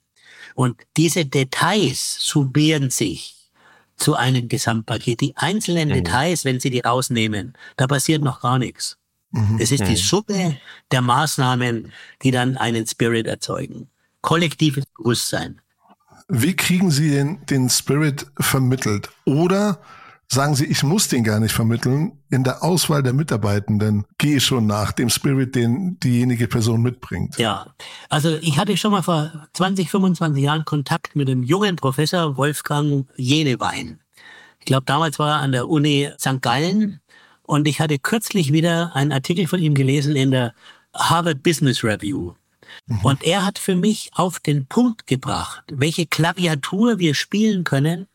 Und 0.56 0.82
diese 0.98 1.26
Details 1.26 2.18
summieren 2.20 2.90
sich 2.90 3.36
zu 3.98 4.16
einem 4.16 4.50
Gesamtpaket. 4.50 5.22
Die 5.22 5.38
einzelnen 5.38 5.90
mhm. 5.90 5.94
Details, 5.94 6.44
wenn 6.44 6.60
Sie 6.60 6.72
die 6.72 6.80
rausnehmen, 6.80 7.54
da 7.78 7.88
passiert 7.88 8.24
noch 8.24 8.42
gar 8.42 8.58
nichts. 8.58 8.98
Mhm. 9.32 9.58
Es 9.60 9.72
ist 9.72 9.86
die 9.86 9.92
mhm. 9.92 9.96
Summe 9.96 10.58
der 10.92 11.02
Maßnahmen, 11.02 11.92
die 12.22 12.32
dann 12.32 12.58
einen 12.58 12.86
Spirit 12.86 13.28
erzeugen. 13.28 13.90
Kollektives 14.22 14.86
Bewusstsein. 14.98 15.62
Wie 16.28 16.56
kriegen 16.56 16.92
Sie 16.92 17.10
den, 17.10 17.46
den 17.46 17.70
Spirit 17.70 18.28
vermittelt? 18.40 19.10
Oder 19.26 19.80
sagen 20.32 20.56
Sie, 20.56 20.66
ich 20.66 20.82
muss 20.84 21.10
den 21.10 21.26
gar 21.26 21.40
nicht 21.40 21.54
vermitteln. 21.54 22.14
In 22.30 22.46
der 22.46 22.64
Auswahl 22.64 23.04
der 23.04 23.14
Mitarbeitenden 23.14 24.06
gehe 24.18 24.38
ich 24.38 24.46
schon 24.46 24.66
nach 24.66 24.94
dem 24.94 25.10
Spirit, 25.10 25.56
den 25.56 26.00
diejenige 26.00 26.48
Person 26.48 26.82
mitbringt. 26.82 27.38
Ja, 27.38 27.68
also 28.08 28.38
ich 28.42 28.58
hatte 28.58 28.78
schon 28.78 28.92
mal 28.92 29.02
vor 29.02 29.48
20, 29.54 29.92
25 29.92 30.42
Jahren 30.42 30.64
Kontakt 30.64 31.16
mit 31.18 31.28
dem 31.28 31.44
jungen 31.44 31.76
Professor 31.76 32.38
Wolfgang 32.38 33.08
Jenewein. 33.18 34.00
Ich 34.60 34.66
glaube, 34.66 34.86
damals 34.86 35.20
war 35.20 35.38
er 35.38 35.42
an 35.42 35.52
der 35.52 35.68
Uni 35.68 36.10
St. 36.18 36.42
Gallen 36.42 37.01
und 37.52 37.68
ich 37.68 37.82
hatte 37.82 38.00
kürzlich 38.00 38.54
wieder 38.54 38.96
einen 38.96 39.12
Artikel 39.12 39.46
von 39.46 39.60
ihm 39.60 39.76
gelesen 39.76 40.16
in 40.16 40.32
der 40.32 40.54
Harvard 40.96 41.44
Business 41.44 41.84
Review. 41.84 42.34
Mhm. 42.86 43.00
Und 43.04 43.24
er 43.24 43.46
hat 43.46 43.60
für 43.60 43.76
mich 43.76 44.10
auf 44.14 44.40
den 44.40 44.68
Punkt 44.68 45.06
gebracht, 45.06 45.62
welche 45.70 46.06
Klaviatur 46.06 46.98
wir 46.98 47.14
spielen 47.14 47.66
können, 47.66 48.08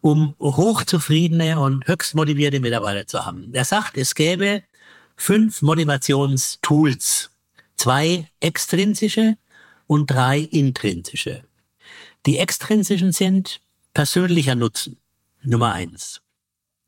um 0.00 0.34
hochzufriedene 0.40 1.60
und 1.60 1.86
höchst 1.86 2.16
motivierte 2.16 2.58
Mitarbeiter 2.58 3.06
zu 3.06 3.24
haben. 3.24 3.54
Er 3.54 3.64
sagt, 3.64 3.96
es 3.96 4.16
gäbe 4.16 4.64
fünf 5.14 5.62
Motivationstools. 5.62 7.30
Zwei 7.76 8.28
extrinsische 8.40 9.36
und 9.86 10.10
drei 10.10 10.40
intrinsische. 10.40 11.44
Die 12.26 12.38
extrinsischen 12.38 13.12
sind 13.12 13.60
persönlicher 13.94 14.56
Nutzen. 14.56 14.96
Nummer 15.44 15.72
eins. 15.72 16.21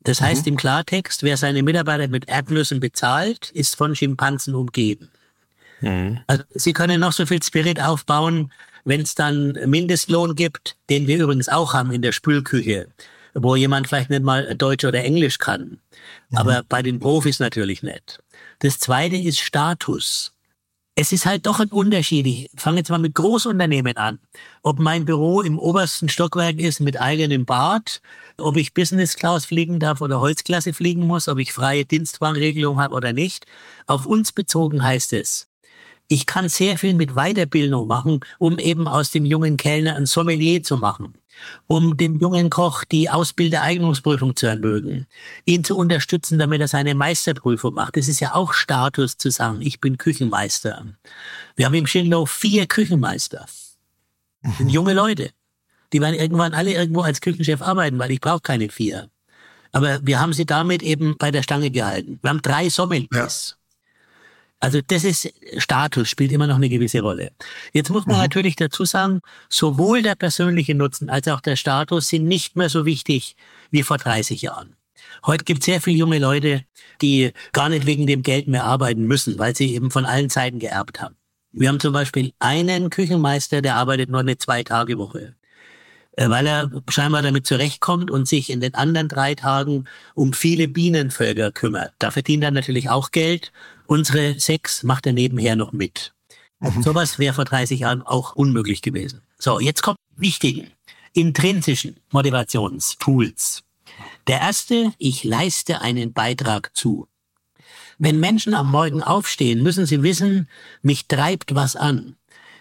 Das 0.05 0.21
heißt 0.21 0.45
mhm. 0.45 0.53
im 0.53 0.57
Klartext, 0.57 1.23
wer 1.23 1.35
seine 1.35 1.63
Mitarbeiter 1.63 2.07
mit 2.07 2.29
Erdnüssen 2.29 2.79
bezahlt, 2.79 3.51
ist 3.51 3.75
von 3.75 3.95
Schimpansen 3.95 4.55
umgeben. 4.55 5.09
Mhm. 5.81 6.19
Also 6.27 6.43
Sie 6.51 6.73
können 6.73 7.01
noch 7.01 7.11
so 7.11 7.25
viel 7.25 7.43
Spirit 7.43 7.81
aufbauen, 7.81 8.53
wenn 8.85 9.01
es 9.01 9.15
dann 9.15 9.53
Mindestlohn 9.65 10.35
gibt, 10.35 10.77
den 10.89 11.07
wir 11.07 11.17
übrigens 11.17 11.49
auch 11.49 11.73
haben 11.73 11.91
in 11.91 12.03
der 12.03 12.11
Spülküche, 12.11 12.87
wo 13.33 13.55
jemand 13.55 13.87
vielleicht 13.87 14.11
nicht 14.11 14.23
mal 14.23 14.55
Deutsch 14.55 14.85
oder 14.85 15.03
Englisch 15.03 15.39
kann. 15.39 15.79
Mhm. 16.29 16.37
Aber 16.37 16.63
bei 16.69 16.83
den 16.83 16.99
Profis 16.99 17.39
natürlich 17.39 17.81
nicht. 17.81 18.19
Das 18.59 18.79
zweite 18.79 19.17
ist 19.17 19.39
Status 19.39 20.34
es 20.95 21.11
ist 21.11 21.25
halt 21.25 21.45
doch 21.45 21.59
ein 21.59 21.67
Unterschied. 21.69 22.25
Ich 22.25 22.49
fange 22.55 22.77
jetzt 22.77 22.89
mal 22.89 22.97
mit 22.97 23.15
Großunternehmen 23.15 23.97
an. 23.97 24.19
Ob 24.63 24.79
mein 24.79 25.03
Büro 25.03 25.41
im 25.41 25.59
obersten 25.59 26.07
Stockwerk 26.07 26.57
ist 26.57 26.79
mit 26.79 26.99
eigenem 26.99 27.45
Bad, 27.45 28.01
ob 28.37 28.55
ich 28.55 28.73
Business 28.73 29.17
Class 29.17 29.45
fliegen 29.45 29.79
darf 29.79 29.99
oder 29.99 30.21
Holzklasse 30.21 30.71
fliegen 30.73 31.05
muss, 31.05 31.27
ob 31.27 31.39
ich 31.39 31.51
freie 31.51 31.83
Dienstwagenregelung 31.83 32.79
habe 32.79 32.95
oder 32.95 33.11
nicht. 33.11 33.45
Auf 33.87 34.05
uns 34.05 34.31
bezogen 34.31 34.83
heißt 34.83 35.11
es, 35.13 35.49
ich 36.07 36.25
kann 36.25 36.49
sehr 36.49 36.77
viel 36.77 36.93
mit 36.93 37.15
Weiterbildung 37.15 37.87
machen, 37.87 38.19
um 38.37 38.59
eben 38.59 38.87
aus 38.87 39.11
dem 39.11 39.25
jungen 39.25 39.57
Kellner 39.57 39.95
ein 39.95 40.05
Sommelier 40.05 40.63
zu 40.63 40.77
machen 40.77 41.15
um 41.67 41.97
dem 41.97 42.19
jungen 42.19 42.49
Koch 42.49 42.83
die 42.83 43.09
Ausbildereignungsprüfung 43.09 44.35
zu 44.35 44.47
ermöglichen, 44.47 45.07
ihn 45.45 45.63
zu 45.63 45.77
unterstützen, 45.77 46.39
damit 46.39 46.61
er 46.61 46.67
seine 46.67 46.95
Meisterprüfung 46.95 47.73
macht. 47.73 47.97
Das 47.97 48.07
ist 48.07 48.19
ja 48.19 48.33
auch 48.33 48.53
Status 48.53 49.17
zu 49.17 49.29
sagen, 49.31 49.61
ich 49.61 49.79
bin 49.79 49.97
Küchenmeister. 49.97 50.85
Wir 51.55 51.65
haben 51.65 51.73
im 51.73 51.87
Schindlow 51.87 52.25
vier 52.25 52.67
Küchenmeister. 52.67 53.45
Das 54.43 54.57
sind 54.57 54.69
junge 54.69 54.93
Leute. 54.93 55.31
Die 55.93 56.01
werden 56.01 56.15
irgendwann 56.15 56.53
alle 56.53 56.73
irgendwo 56.73 57.01
als 57.01 57.21
Küchenchef 57.21 57.61
arbeiten, 57.61 57.99
weil 57.99 58.11
ich 58.11 58.21
brauche 58.21 58.41
keine 58.41 58.69
vier. 58.69 59.09
Aber 59.71 59.99
wir 60.03 60.19
haben 60.19 60.33
sie 60.33 60.45
damit 60.45 60.83
eben 60.83 61.17
bei 61.17 61.31
der 61.31 61.43
Stange 61.43 61.69
gehalten. 61.69 62.19
Wir 62.21 62.29
haben 62.29 62.41
drei 62.41 62.69
Sommeliers. 62.69 63.57
Ja. 63.57 63.64
Also 64.65 64.81
das 64.81 65.03
ist 65.03 65.31
Status, 65.57 66.09
spielt 66.09 66.31
immer 66.31 66.47
noch 66.47 66.55
eine 66.55 66.69
gewisse 66.69 67.01
Rolle. 67.01 67.31
Jetzt 67.71 67.91
muss 67.91 68.07
man 68.07 68.15
mhm. 68.15 68.23
natürlich 68.23 68.55
dazu 68.55 68.83
sagen, 68.83 69.21
sowohl 69.47 70.01
der 70.01 70.15
persönliche 70.15 70.73
Nutzen 70.73 71.07
als 71.07 71.27
auch 71.27 71.39
der 71.39 71.55
Status 71.55 72.07
sind 72.07 72.25
nicht 72.25 72.55
mehr 72.55 72.67
so 72.67 72.83
wichtig 72.83 73.35
wie 73.69 73.83
vor 73.83 73.99
30 73.99 74.41
Jahren. 74.41 74.75
Heute 75.23 75.43
gibt 75.43 75.59
es 75.59 75.65
sehr 75.65 75.81
viele 75.81 75.97
junge 75.97 76.17
Leute, 76.17 76.65
die 76.99 77.31
gar 77.53 77.69
nicht 77.69 77.85
wegen 77.85 78.07
dem 78.07 78.23
Geld 78.23 78.47
mehr 78.47 78.63
arbeiten 78.63 79.03
müssen, 79.03 79.37
weil 79.37 79.55
sie 79.55 79.75
eben 79.75 79.91
von 79.91 80.03
allen 80.03 80.29
Seiten 80.29 80.57
geerbt 80.57 80.99
haben. 80.99 81.15
Wir 81.51 81.69
haben 81.69 81.79
zum 81.79 81.93
Beispiel 81.93 82.33
einen 82.39 82.89
Küchenmeister, 82.89 83.61
der 83.61 83.75
arbeitet 83.75 84.09
nur 84.09 84.21
eine 84.21 84.39
Zwei-Tage-Woche. 84.39 85.35
Äh, 86.17 86.29
weil 86.29 86.47
er 86.47 86.71
scheinbar 86.89 87.21
damit 87.21 87.45
zurechtkommt 87.45 88.09
und 88.09 88.27
sich 88.27 88.49
in 88.49 88.61
den 88.61 88.73
anderen 88.73 89.07
drei 89.07 89.35
Tagen 89.35 89.85
um 90.13 90.33
viele 90.33 90.67
Bienenvölker 90.67 91.51
kümmert. 91.51 91.93
Da 91.99 92.11
verdient 92.11 92.43
er 92.43 92.51
natürlich 92.51 92.89
auch 92.89 93.11
Geld. 93.11 93.51
Unsere 93.85 94.39
sechs 94.39 94.83
macht 94.83 95.05
er 95.05 95.13
nebenher 95.13 95.55
noch 95.55 95.73
mit. 95.73 96.13
Mhm. 96.59 96.83
Sowas 96.83 97.19
wäre 97.19 97.33
vor 97.33 97.45
30 97.45 97.81
Jahren 97.81 98.01
auch 98.01 98.35
unmöglich 98.35 98.81
gewesen. 98.81 99.21
So, 99.37 99.59
jetzt 99.59 99.81
kommt 99.81 99.97
wichtigen, 100.15 100.71
intrinsischen 101.13 101.97
Motivationstools. 102.11 103.63
Der 104.27 104.39
erste, 104.39 104.93
ich 104.97 105.23
leiste 105.23 105.81
einen 105.81 106.13
Beitrag 106.13 106.75
zu. 106.75 107.07
Wenn 107.97 108.19
Menschen 108.19 108.53
am 108.53 108.71
Morgen 108.71 109.03
aufstehen, 109.03 109.63
müssen 109.63 109.85
sie 109.85 110.01
wissen, 110.01 110.49
mich 110.81 111.07
treibt 111.07 111.55
was 111.55 111.75
an. 111.75 112.15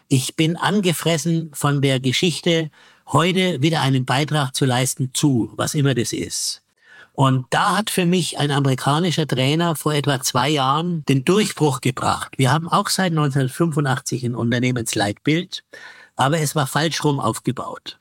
Ich 0.09 0.37
bin 0.37 0.57
angefressen 0.57 1.51
von 1.55 1.81
der 1.81 1.99
Geschichte, 1.99 2.71
heute 3.07 3.63
wieder 3.63 3.81
einen 3.81 4.05
Beitrag 4.05 4.55
zu 4.55 4.65
leisten 4.65 5.11
zu, 5.15 5.53
was 5.57 5.75
immer 5.75 5.95
das 5.95 6.13
ist. 6.13 6.63
Und 7.13 7.47
da 7.51 7.77
hat 7.77 7.91
für 7.91 8.07
mich 8.07 8.39
ein 8.39 8.51
amerikanischer 8.51 9.27
Trainer 9.27 9.77
vor 9.77 9.95
etwa 9.95 10.21
zwei 10.21 10.49
Jahren 10.49 11.05
den 11.05 11.25
Durchbruch 11.25 11.81
gebracht. 11.81 12.33
Wir 12.39 12.51
haben 12.51 12.69
auch 12.69 12.89
seit 12.89 13.13
1985 13.13 14.25
ein 14.25 14.35
Unternehmensleitbild, 14.35 15.63
aber 16.17 16.41
es 16.41 16.57
war 16.57 16.67
falsch 16.67 17.05
rum 17.05 17.21
aufgebaut. 17.21 18.01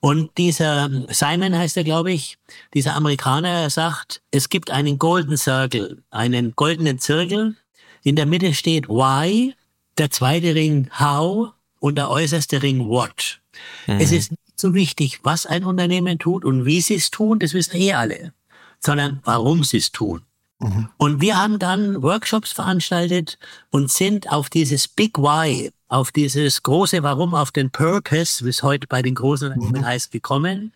Und 0.00 0.30
dieser 0.38 0.88
Simon 1.08 1.56
heißt 1.58 1.76
er, 1.76 1.84
glaube 1.84 2.12
ich, 2.12 2.38
dieser 2.72 2.94
Amerikaner, 2.94 3.48
er 3.48 3.70
sagt, 3.70 4.22
es 4.30 4.48
gibt 4.48 4.70
einen 4.70 4.98
Golden 4.98 5.36
Circle, 5.36 6.02
einen 6.10 6.54
goldenen 6.54 6.98
Zirkel. 6.98 7.56
In 8.02 8.16
der 8.16 8.26
Mitte 8.26 8.54
steht 8.54 8.88
Why, 8.88 9.54
der 9.98 10.10
zweite 10.10 10.54
Ring 10.54 10.88
How 10.98 11.52
und 11.80 11.96
der 11.96 12.10
äußerste 12.10 12.62
Ring 12.62 12.88
What. 12.88 13.40
Mhm. 13.86 14.00
Es 14.00 14.12
ist 14.12 14.30
nicht 14.30 14.60
so 14.60 14.74
wichtig, 14.74 15.20
was 15.22 15.46
ein 15.46 15.64
Unternehmen 15.64 16.18
tut 16.18 16.44
und 16.44 16.64
wie 16.64 16.80
sie 16.80 16.96
es 16.96 17.10
tun, 17.10 17.38
das 17.38 17.54
wissen 17.54 17.76
eh 17.76 17.92
alle, 17.92 18.32
sondern 18.80 19.20
warum 19.24 19.64
sie 19.64 19.78
es 19.78 19.92
tun. 19.92 20.22
Mhm. 20.60 20.88
Und 20.96 21.20
wir 21.20 21.36
haben 21.36 21.58
dann 21.58 22.02
Workshops 22.02 22.52
veranstaltet 22.52 23.38
und 23.70 23.90
sind 23.90 24.30
auf 24.30 24.50
dieses 24.50 24.88
Big 24.88 25.18
Why, 25.18 25.70
auf 25.88 26.10
dieses 26.10 26.62
große 26.62 27.02
Warum, 27.02 27.34
auf 27.34 27.52
den 27.52 27.70
Purpose, 27.70 28.44
wie 28.44 28.50
es 28.50 28.62
heute 28.62 28.86
bei 28.86 29.02
den 29.02 29.14
großen 29.14 29.52
Unternehmen 29.52 29.82
mhm. 29.82 29.86
heißt, 29.86 30.10
gekommen. 30.10 30.72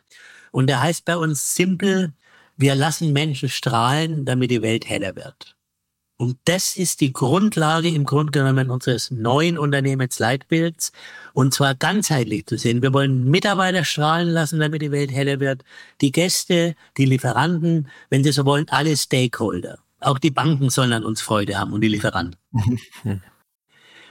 Und 0.52 0.68
der 0.68 0.80
heißt 0.80 1.04
bei 1.04 1.16
uns 1.16 1.54
simpel, 1.54 2.12
wir 2.56 2.74
lassen 2.74 3.12
Menschen 3.12 3.48
strahlen, 3.48 4.24
damit 4.24 4.50
die 4.50 4.62
Welt 4.62 4.88
heller 4.88 5.16
wird. 5.16 5.56
Und 6.22 6.38
das 6.44 6.76
ist 6.76 7.00
die 7.00 7.12
Grundlage 7.12 7.88
im 7.88 8.04
Grunde 8.04 8.30
genommen 8.30 8.70
unseres 8.70 9.10
neuen 9.10 9.58
Unternehmensleitbilds. 9.58 10.92
Und 11.32 11.52
zwar 11.52 11.74
ganzheitlich 11.74 12.46
zu 12.46 12.56
sehen. 12.56 12.80
Wir 12.80 12.92
wollen 12.92 13.28
Mitarbeiter 13.28 13.84
strahlen 13.84 14.28
lassen, 14.28 14.60
damit 14.60 14.82
die 14.82 14.92
Welt 14.92 15.10
heller 15.10 15.40
wird. 15.40 15.64
Die 16.00 16.12
Gäste, 16.12 16.76
die 16.96 17.06
Lieferanten, 17.06 17.88
wenn 18.08 18.22
Sie 18.22 18.30
so 18.30 18.44
wollen, 18.44 18.68
alle 18.68 18.96
Stakeholder. 18.96 19.80
Auch 19.98 20.20
die 20.20 20.30
Banken 20.30 20.70
sollen 20.70 20.92
an 20.92 21.04
uns 21.04 21.20
Freude 21.20 21.58
haben 21.58 21.72
und 21.72 21.80
die 21.80 21.88
Lieferanten. 21.88 22.36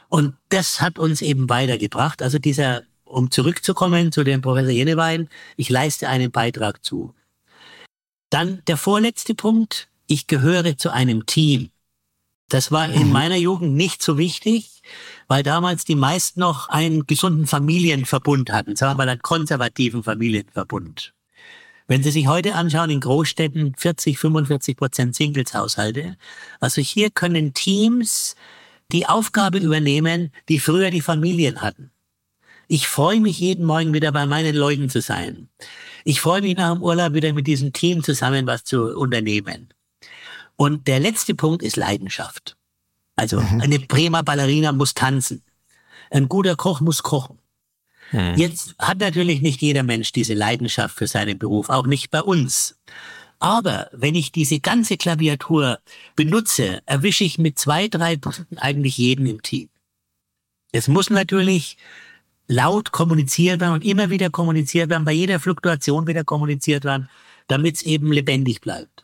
und 0.09 0.35
das 0.49 0.81
hat 0.81 0.99
uns 0.99 1.21
eben 1.21 1.47
weitergebracht. 1.47 2.21
Also 2.21 2.39
dieser, 2.39 2.81
um 3.05 3.31
zurückzukommen 3.31 4.11
zu 4.11 4.25
dem 4.25 4.41
Professor 4.41 4.71
Jenewein, 4.71 5.29
ich 5.55 5.69
leiste 5.69 6.09
einen 6.09 6.29
Beitrag 6.29 6.83
zu. 6.83 7.15
Dann 8.29 8.61
der 8.67 8.75
vorletzte 8.75 9.33
Punkt. 9.33 9.87
Ich 10.07 10.27
gehöre 10.27 10.75
zu 10.75 10.89
einem 10.89 11.25
Team. 11.25 11.69
Das 12.51 12.69
war 12.69 12.91
in 12.91 13.07
mhm. 13.07 13.13
meiner 13.13 13.37
Jugend 13.37 13.75
nicht 13.75 14.03
so 14.03 14.17
wichtig, 14.17 14.81
weil 15.29 15.41
damals 15.41 15.85
die 15.85 15.95
meisten 15.95 16.41
noch 16.41 16.67
einen 16.67 17.07
gesunden 17.07 17.47
Familienverbund 17.47 18.51
hatten, 18.51 18.75
sagen 18.75 18.91
wir 18.91 19.05
mal 19.05 19.09
einen 19.09 19.21
konservativen 19.21 20.03
Familienverbund. 20.03 21.13
Wenn 21.87 22.03
Sie 22.03 22.11
sich 22.11 22.27
heute 22.27 22.55
anschauen, 22.55 22.89
in 22.89 22.99
Großstädten 22.99 23.75
40, 23.77 24.19
45 24.19 24.75
Prozent 24.75 25.15
Singles-Haushalte. 25.15 26.17
Also 26.59 26.81
hier 26.81 27.09
können 27.09 27.53
Teams 27.53 28.35
die 28.91 29.07
Aufgabe 29.07 29.57
übernehmen, 29.57 30.33
die 30.49 30.59
früher 30.59 30.91
die 30.91 30.99
Familien 30.99 31.61
hatten. 31.61 31.91
Ich 32.67 32.87
freue 32.87 33.21
mich 33.21 33.39
jeden 33.39 33.65
Morgen 33.65 33.93
wieder 33.93 34.11
bei 34.11 34.25
meinen 34.25 34.55
Leuten 34.55 34.89
zu 34.89 34.99
sein. 34.99 35.47
Ich 36.03 36.19
freue 36.19 36.41
mich 36.41 36.57
nach 36.57 36.73
dem 36.73 36.83
Urlaub 36.83 37.13
wieder 37.13 37.31
mit 37.31 37.47
diesem 37.47 37.71
Team 37.71 38.03
zusammen 38.03 38.45
was 38.45 38.65
zu 38.65 38.97
unternehmen. 38.97 39.69
Und 40.61 40.87
der 40.87 40.99
letzte 40.99 41.33
Punkt 41.33 41.63
ist 41.63 41.75
Leidenschaft. 41.75 42.55
Also 43.15 43.41
mhm. 43.41 43.61
eine 43.61 43.79
prima 43.79 44.21
Ballerina 44.21 44.71
muss 44.71 44.93
tanzen. 44.93 45.41
Ein 46.11 46.29
guter 46.29 46.55
Koch 46.55 46.81
muss 46.81 47.01
kochen. 47.01 47.39
Mhm. 48.11 48.35
Jetzt 48.35 48.75
hat 48.77 48.99
natürlich 48.99 49.41
nicht 49.41 49.59
jeder 49.63 49.81
Mensch 49.81 50.11
diese 50.11 50.35
Leidenschaft 50.35 50.95
für 50.95 51.07
seinen 51.07 51.39
Beruf, 51.39 51.69
auch 51.69 51.87
nicht 51.87 52.11
bei 52.11 52.21
uns. 52.21 52.77
Aber 53.39 53.89
wenn 53.91 54.13
ich 54.13 54.31
diese 54.31 54.59
ganze 54.59 54.97
Klaviatur 54.97 55.79
benutze, 56.15 56.83
erwische 56.85 57.23
ich 57.23 57.39
mit 57.39 57.57
zwei, 57.57 57.87
drei 57.87 58.15
Punkten 58.15 58.59
eigentlich 58.59 58.99
jeden 58.99 59.25
im 59.25 59.41
Team. 59.41 59.67
Es 60.71 60.87
muss 60.87 61.09
natürlich 61.09 61.75
laut 62.45 62.91
kommuniziert 62.91 63.61
werden 63.61 63.73
und 63.73 63.83
immer 63.83 64.11
wieder 64.11 64.29
kommuniziert 64.29 64.91
werden, 64.91 65.05
bei 65.05 65.11
jeder 65.11 65.39
Fluktuation 65.39 66.05
wieder 66.05 66.23
kommuniziert 66.23 66.83
werden, 66.83 67.09
damit 67.47 67.77
es 67.77 67.81
eben 67.81 68.11
lebendig 68.11 68.61
bleibt. 68.61 69.00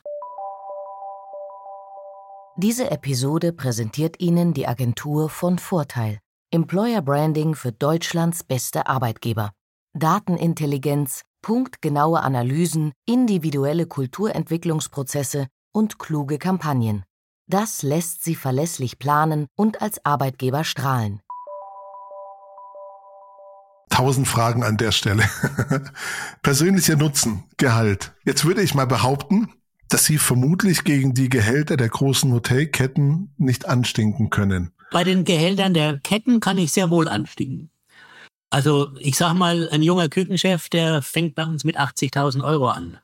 Diese 2.59 2.89
Episode 2.89 3.53
präsentiert 3.53 4.19
Ihnen 4.19 4.51
die 4.51 4.67
Agentur 4.67 5.29
von 5.29 5.59
Vorteil. 5.59 6.17
Employer 6.49 7.03
Branding 7.03 7.53
für 7.53 7.71
Deutschlands 7.71 8.43
beste 8.43 8.87
Arbeitgeber. 8.87 9.51
Datenintelligenz, 9.93 11.21
punktgenaue 11.43 12.19
Analysen, 12.19 12.93
individuelle 13.05 13.85
Kulturentwicklungsprozesse 13.85 15.45
und 15.71 15.99
kluge 15.99 16.39
Kampagnen. 16.39 17.03
Das 17.45 17.83
lässt 17.83 18.23
Sie 18.23 18.33
verlässlich 18.33 18.97
planen 18.97 19.45
und 19.55 19.83
als 19.83 20.03
Arbeitgeber 20.03 20.63
strahlen. 20.63 21.21
Tausend 23.91 24.27
Fragen 24.27 24.63
an 24.63 24.77
der 24.77 24.91
Stelle. 24.93 25.29
Persönlicher 26.41 26.95
Nutzen, 26.95 27.43
Gehalt. 27.57 28.15
Jetzt 28.25 28.45
würde 28.45 28.63
ich 28.63 28.73
mal 28.73 28.87
behaupten, 28.87 29.53
dass 29.89 30.05
sie 30.05 30.17
vermutlich 30.17 30.83
gegen 30.83 31.13
die 31.13 31.29
Gehälter 31.29 31.77
der 31.77 31.89
großen 31.89 32.31
Hotelketten 32.31 33.33
nicht 33.37 33.67
anstinken 33.67 34.29
können. 34.29 34.71
Bei 34.91 35.03
den 35.03 35.25
Gehältern 35.25 35.73
der 35.73 35.99
Ketten 35.99 36.39
kann 36.39 36.57
ich 36.57 36.71
sehr 36.71 36.89
wohl 36.89 37.07
anstinken. 37.07 37.69
Also 38.49 38.89
ich 38.99 39.17
sag 39.17 39.33
mal, 39.33 39.69
ein 39.69 39.83
junger 39.83 40.07
Küchenchef, 40.07 40.69
der 40.69 41.01
fängt 41.01 41.35
bei 41.35 41.43
uns 41.43 41.63
mit 41.63 41.77
80.000 41.77 42.43
Euro 42.43 42.69
an. 42.69 42.97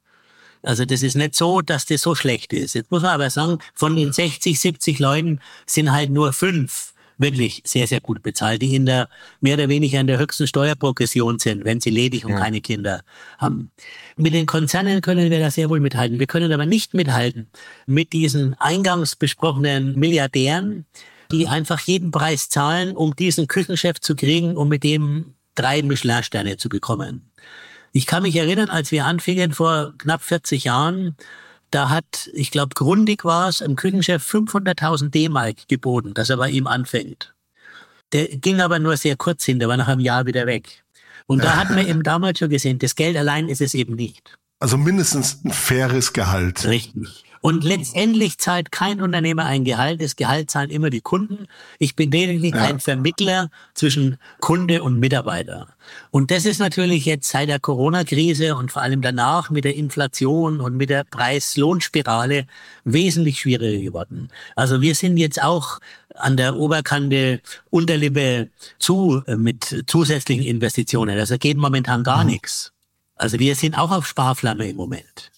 Also 0.61 0.85
das 0.85 1.03
ist 1.03 1.15
nicht 1.15 1.35
so, 1.35 1.61
dass 1.61 1.85
das 1.85 2.01
so 2.01 2.15
schlecht 2.15 2.53
ist. 2.53 2.73
Jetzt 2.73 2.89
muss 2.89 3.01
man 3.01 3.11
aber 3.11 3.29
sagen, 3.29 3.59
von 3.73 3.95
den 3.97 4.13
60, 4.13 4.57
70 4.57 4.99
Leuten 4.99 5.39
sind 5.65 5.91
halt 5.91 6.09
nur 6.09 6.31
fünf 6.31 6.92
wirklich 7.23 7.63
sehr, 7.65 7.87
sehr 7.87 8.01
gut 8.01 8.21
bezahlt, 8.21 8.61
die 8.61 8.75
in 8.75 8.85
der 8.85 9.09
mehr 9.41 9.55
oder 9.55 9.69
weniger 9.69 9.99
in 9.99 10.05
der 10.05 10.19
höchsten 10.19 10.45
Steuerprogression 10.45 11.39
sind, 11.39 11.65
wenn 11.65 11.81
sie 11.81 11.89
ledig 11.89 12.25
und 12.25 12.33
ja. 12.33 12.39
keine 12.39 12.61
Kinder 12.61 13.01
haben. 13.39 13.71
Mit 14.15 14.35
den 14.35 14.45
Konzernen 14.45 15.01
können 15.01 15.31
wir 15.31 15.39
da 15.39 15.49
sehr 15.49 15.71
wohl 15.71 15.79
mithalten. 15.79 16.19
Wir 16.19 16.27
können 16.27 16.51
aber 16.51 16.67
nicht 16.67 16.93
mithalten 16.93 17.47
mit 17.87 18.13
diesen 18.13 18.53
eingangs 18.59 19.15
besprochenen 19.15 19.97
Milliardären, 19.97 20.85
die 21.31 21.47
einfach 21.47 21.79
jeden 21.79 22.11
Preis 22.11 22.49
zahlen, 22.49 22.95
um 22.95 23.15
diesen 23.15 23.47
Küchenchef 23.47 23.99
zu 23.99 24.15
kriegen, 24.15 24.55
um 24.55 24.69
mit 24.69 24.83
dem 24.83 25.33
drei 25.55 25.81
Michelin-Sterne 25.81 26.57
zu 26.57 26.69
bekommen. 26.69 27.31
Ich 27.91 28.05
kann 28.05 28.23
mich 28.23 28.35
erinnern, 28.35 28.69
als 28.69 28.91
wir 28.91 29.05
anfingen 29.05 29.53
vor 29.53 29.93
knapp 29.97 30.21
40 30.21 30.63
Jahren, 30.63 31.15
da 31.73 31.89
hat, 31.89 32.29
ich 32.33 32.51
glaube, 32.51 32.75
Grundig 32.75 33.25
war 33.25 33.49
es, 33.49 33.61
im 33.61 33.75
Küchenchef 33.75 34.23
500.000 34.31 35.09
D-Mark 35.09 35.67
geboten, 35.67 36.13
dass 36.13 36.29
er 36.29 36.37
bei 36.37 36.49
ihm 36.49 36.67
anfängt. 36.67 37.33
Der 38.11 38.27
ging 38.27 38.61
aber 38.61 38.77
nur 38.79 38.95
sehr 38.95 39.15
kurz 39.15 39.43
hin, 39.43 39.59
der 39.59 39.67
war 39.67 39.77
nach 39.77 39.87
einem 39.87 40.01
Jahr 40.01 40.25
wieder 40.25 40.45
weg. 40.45 40.83
Und 41.25 41.43
da 41.43 41.55
hat 41.55 41.69
man 41.69 41.87
eben 41.87 42.03
damals 42.03 42.39
schon 42.39 42.49
gesehen, 42.49 42.79
das 42.79 42.95
Geld 42.95 43.17
allein 43.17 43.47
ist 43.47 43.61
es 43.61 43.73
eben 43.73 43.95
nicht. 43.95 44.37
Also 44.59 44.77
mindestens 44.77 45.43
ein 45.43 45.51
faires 45.51 46.13
Gehalt. 46.13 46.65
Richtig. 46.65 47.23
Und 47.43 47.65
letztendlich 47.65 48.37
zahlt 48.37 48.71
kein 48.71 49.01
Unternehmer 49.01 49.43
ein 49.43 49.65
Gehalt. 49.65 50.01
Das 50.01 50.15
Gehalt 50.15 50.49
zahlen 50.49 50.69
immer 50.69 50.89
die 50.89 51.01
Kunden. 51.01 51.47
Ich 51.77 51.93
bin 51.93 52.09
lediglich 52.09 52.55
ja. 52.55 52.61
ein 52.61 52.79
Vermittler 52.79 53.49
zwischen 53.73 54.17
Kunde 54.39 54.81
und 54.81 54.97
Mitarbeiter. 54.97 55.67
Und 56.09 56.31
das 56.31 56.45
ist 56.45 56.59
natürlich 56.59 57.03
jetzt 57.03 57.29
seit 57.29 57.49
der 57.49 57.59
Corona-Krise 57.59 58.55
und 58.55 58.71
vor 58.71 58.81
allem 58.81 59.01
danach 59.01 59.49
mit 59.49 59.65
der 59.65 59.75
Inflation 59.75 60.61
und 60.61 60.77
mit 60.77 60.89
der 60.89 61.03
Preis-Lohn-Spirale 61.03 62.45
wesentlich 62.85 63.41
schwieriger 63.41 63.83
geworden. 63.83 64.29
Also 64.55 64.79
wir 64.79 64.95
sind 64.95 65.17
jetzt 65.17 65.43
auch 65.43 65.79
an 66.15 66.37
der 66.37 66.55
Oberkante 66.55 67.41
Unterlippe 67.69 68.51
zu 68.79 69.21
äh, 69.27 69.35
mit 69.35 69.83
zusätzlichen 69.87 70.45
Investitionen. 70.45 71.19
Also 71.19 71.37
geht 71.37 71.57
momentan 71.57 72.05
gar 72.05 72.23
mhm. 72.23 72.29
nichts. 72.29 72.71
Also 73.15 73.37
wir 73.37 73.55
sind 73.55 73.77
auch 73.77 73.91
auf 73.91 74.07
Sparflamme 74.07 74.69
im 74.69 74.77
Moment. 74.77 75.33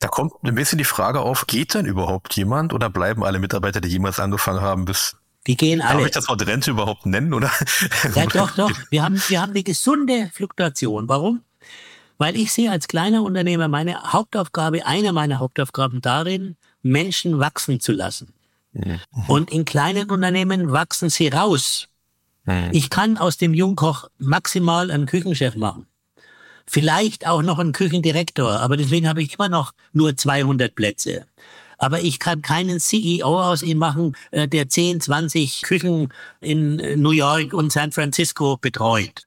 Da 0.00 0.08
kommt 0.08 0.32
ein 0.42 0.54
bisschen 0.54 0.78
die 0.78 0.84
Frage 0.84 1.20
auf, 1.20 1.46
geht 1.46 1.74
denn 1.74 1.84
überhaupt 1.84 2.34
jemand 2.34 2.72
oder 2.72 2.88
bleiben 2.88 3.22
alle 3.22 3.38
Mitarbeiter, 3.38 3.82
die 3.82 3.88
jemals 3.88 4.18
angefangen 4.18 4.62
haben, 4.62 4.86
bis 4.86 5.16
Die 5.46 5.56
gehen 5.56 5.82
alle. 5.82 5.98
Darf 5.98 6.06
ich 6.06 6.12
das 6.12 6.28
Wort 6.28 6.46
Rente 6.46 6.70
überhaupt 6.70 7.04
nennen, 7.04 7.34
oder? 7.34 7.50
Ja, 8.14 8.26
doch, 8.26 8.50
doch. 8.52 8.72
Wir 8.88 9.02
haben, 9.02 9.22
wir 9.28 9.40
haben 9.40 9.50
eine 9.50 9.62
gesunde 9.62 10.30
Fluktuation. 10.32 11.06
Warum? 11.08 11.42
Weil 12.16 12.34
ich 12.36 12.50
sehe 12.50 12.70
als 12.70 12.88
kleiner 12.88 13.22
Unternehmer 13.22 13.68
meine 13.68 14.02
Hauptaufgabe, 14.02 14.86
eine 14.86 15.12
meiner 15.12 15.38
Hauptaufgaben 15.38 16.00
darin, 16.00 16.56
Menschen 16.82 17.38
wachsen 17.38 17.80
zu 17.80 17.92
lassen. 17.92 18.32
Mhm. 18.72 19.00
Und 19.26 19.50
in 19.50 19.66
kleinen 19.66 20.10
Unternehmen 20.10 20.72
wachsen 20.72 21.10
sie 21.10 21.28
raus. 21.28 21.88
Mhm. 22.44 22.70
Ich 22.72 22.88
kann 22.88 23.18
aus 23.18 23.36
dem 23.36 23.52
Jungkoch 23.52 24.08
maximal 24.18 24.90
einen 24.90 25.04
Küchenchef 25.04 25.56
machen. 25.56 25.86
Vielleicht 26.66 27.26
auch 27.26 27.42
noch 27.42 27.58
einen 27.58 27.72
Küchendirektor, 27.72 28.60
aber 28.60 28.76
deswegen 28.76 29.08
habe 29.08 29.22
ich 29.22 29.34
immer 29.34 29.48
noch 29.48 29.72
nur 29.92 30.16
200 30.16 30.74
Plätze. 30.74 31.26
Aber 31.78 32.02
ich 32.02 32.18
kann 32.18 32.42
keinen 32.42 32.78
CEO 32.78 33.40
aus 33.42 33.62
ihm 33.62 33.78
machen, 33.78 34.14
äh, 34.30 34.46
der 34.46 34.68
10, 34.68 35.00
20 35.00 35.62
Küchen 35.62 36.12
in 36.40 36.76
New 37.00 37.12
York 37.12 37.54
und 37.54 37.72
San 37.72 37.90
Francisco 37.90 38.58
betreut. 38.58 39.26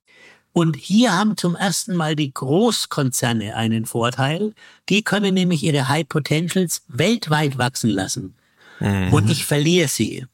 Und 0.54 0.76
hier 0.76 1.18
haben 1.18 1.36
zum 1.36 1.56
ersten 1.56 1.96
Mal 1.96 2.16
die 2.16 2.32
Großkonzerne 2.32 3.56
einen 3.56 3.86
Vorteil. 3.86 4.54
Die 4.88 5.02
können 5.02 5.34
nämlich 5.34 5.64
ihre 5.64 5.90
High 5.90 6.08
Potentials 6.08 6.84
weltweit 6.88 7.58
wachsen 7.58 7.90
lassen. 7.90 8.36
Mhm. 8.80 9.12
Und 9.12 9.32
ich 9.32 9.46
verliere 9.46 9.88
sie. 9.88 10.28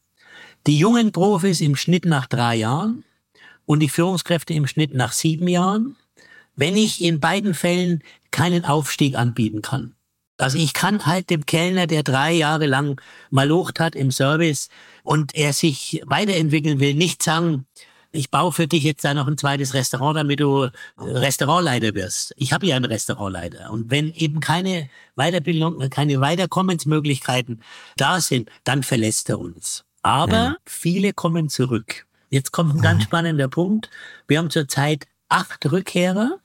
Die 0.67 0.77
jungen 0.77 1.13
Profis 1.13 1.61
im 1.61 1.77
Schnitt 1.77 2.05
nach 2.05 2.27
drei 2.27 2.57
Jahren 2.57 3.05
und 3.65 3.79
die 3.79 3.87
Führungskräfte 3.87 4.53
im 4.53 4.67
Schnitt 4.67 4.93
nach 4.93 5.13
sieben 5.13 5.47
Jahren, 5.47 5.95
wenn 6.59 6.75
ich 6.75 7.01
in 7.01 7.19
beiden 7.19 7.53
Fällen 7.53 8.03
keinen 8.31 8.65
Aufstieg 8.65 9.15
anbieten 9.15 9.61
kann. 9.61 9.95
Also 10.37 10.57
ich 10.57 10.73
kann 10.73 11.05
halt 11.05 11.29
dem 11.29 11.45
Kellner, 11.45 11.87
der 11.87 12.03
drei 12.03 12.31
Jahre 12.31 12.65
lang 12.65 13.01
malocht 13.29 13.79
hat 13.79 13.95
im 13.95 14.11
Service 14.11 14.69
und 15.03 15.35
er 15.35 15.53
sich 15.53 16.01
weiterentwickeln 16.05 16.79
will, 16.79 16.93
nicht 16.93 17.23
sagen, 17.23 17.65
ich 18.11 18.31
baue 18.31 18.51
für 18.51 18.67
dich 18.67 18.83
jetzt 18.83 19.03
da 19.05 19.13
noch 19.13 19.27
ein 19.27 19.37
zweites 19.37 19.73
Restaurant, 19.73 20.17
damit 20.17 20.39
du 20.39 20.69
Restaurantleiter 20.97 21.93
wirst. 21.93 22.33
Ich 22.37 22.53
habe 22.53 22.65
ja 22.65 22.75
einen 22.75 22.85
Restaurantleiter. 22.85 23.69
Und 23.71 23.91
wenn 23.91 24.13
eben 24.13 24.39
keine 24.39 24.89
Weiterbildung, 25.15 25.89
keine 25.89 26.19
Weiterkommensmöglichkeiten 26.19 27.61
da 27.97 28.19
sind, 28.19 28.49
dann 28.63 28.81
verlässt 28.81 29.29
er 29.29 29.39
uns. 29.39 29.83
Aber 30.01 30.49
mhm. 30.49 30.55
viele 30.65 31.13
kommen 31.13 31.49
zurück. 31.49 32.07
Jetzt 32.29 32.51
kommt 32.51 32.75
ein 32.75 32.81
ganz 32.81 33.03
spannender 33.03 33.47
Punkt. 33.47 33.89
Wir 34.27 34.39
haben 34.39 34.49
zurzeit 34.49 35.05
acht 35.27 35.71
Rückkehrer 35.71 36.39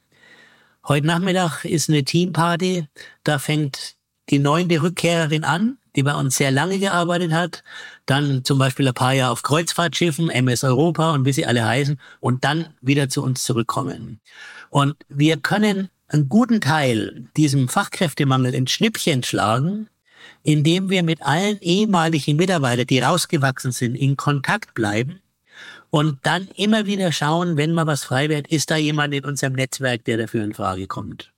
Heute 0.86 1.06
Nachmittag 1.06 1.64
ist 1.64 1.88
eine 1.88 2.04
Teamparty. 2.04 2.86
Da 3.22 3.38
fängt 3.38 3.96
die 4.28 4.38
neunte 4.38 4.82
Rückkehrerin 4.82 5.42
an, 5.42 5.78
die 5.96 6.02
bei 6.02 6.14
uns 6.14 6.36
sehr 6.36 6.50
lange 6.50 6.78
gearbeitet 6.78 7.32
hat. 7.32 7.64
Dann 8.04 8.44
zum 8.44 8.58
Beispiel 8.58 8.86
ein 8.86 8.92
paar 8.92 9.14
Jahre 9.14 9.32
auf 9.32 9.42
Kreuzfahrtschiffen, 9.42 10.28
MS 10.28 10.62
Europa 10.62 11.14
und 11.14 11.24
wie 11.24 11.32
sie 11.32 11.46
alle 11.46 11.64
heißen. 11.64 11.98
Und 12.20 12.44
dann 12.44 12.74
wieder 12.82 13.08
zu 13.08 13.22
uns 13.22 13.44
zurückkommen. 13.44 14.20
Und 14.68 14.94
wir 15.08 15.38
können 15.38 15.88
einen 16.08 16.28
guten 16.28 16.60
Teil 16.60 17.28
diesem 17.34 17.70
Fachkräftemangel 17.70 18.52
in 18.52 18.66
Schnippchen 18.66 19.22
schlagen, 19.22 19.88
indem 20.42 20.90
wir 20.90 21.02
mit 21.02 21.22
allen 21.22 21.58
ehemaligen 21.62 22.36
Mitarbeitern, 22.36 22.86
die 22.86 22.98
rausgewachsen 22.98 23.72
sind, 23.72 23.94
in 23.94 24.18
Kontakt 24.18 24.74
bleiben 24.74 25.22
und 25.94 26.18
dann 26.24 26.48
immer 26.56 26.86
wieder 26.86 27.12
schauen, 27.12 27.56
wenn 27.56 27.72
mal 27.72 27.86
was 27.86 28.02
frei 28.02 28.28
wird, 28.28 28.48
ist 28.48 28.68
da 28.72 28.74
jemand 28.74 29.14
in 29.14 29.24
unserem 29.24 29.52
Netzwerk, 29.52 30.04
der 30.06 30.16
dafür 30.16 30.42
in 30.42 30.52
Frage 30.52 30.88
kommt. 30.88 31.32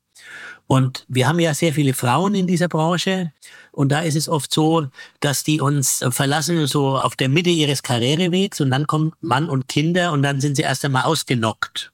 Und 0.66 1.05
wir 1.09 1.29
haben 1.29 1.38
ja 1.40 1.53
sehr 1.53 1.75
viele 1.75 1.92
Frauen 1.92 2.35
in 2.35 2.47
dieser 2.47 2.69
Branche. 2.69 3.35
Und 3.71 3.92
da 3.92 4.01
ist 4.01 4.16
es 4.16 4.31
oft 4.31 4.51
so, 4.51 4.87
dass 5.21 5.45
die 5.45 5.61
uns 5.61 6.03
verlassen 6.09 6.66
so 6.66 6.97
auf 6.97 7.16
der 7.16 7.29
Mitte 7.29 7.51
ihres 7.51 7.83
Karrierewegs 7.83 8.62
und 8.62 8.71
dann 8.71 8.87
kommen 8.87 9.12
Mann 9.21 9.51
und 9.51 9.69
Kinder 9.69 10.12
und 10.12 10.23
dann 10.23 10.40
sind 10.40 10.57
sie 10.57 10.62
erst 10.62 10.87
einmal 10.87 11.03
ausgenockt. 11.03 11.92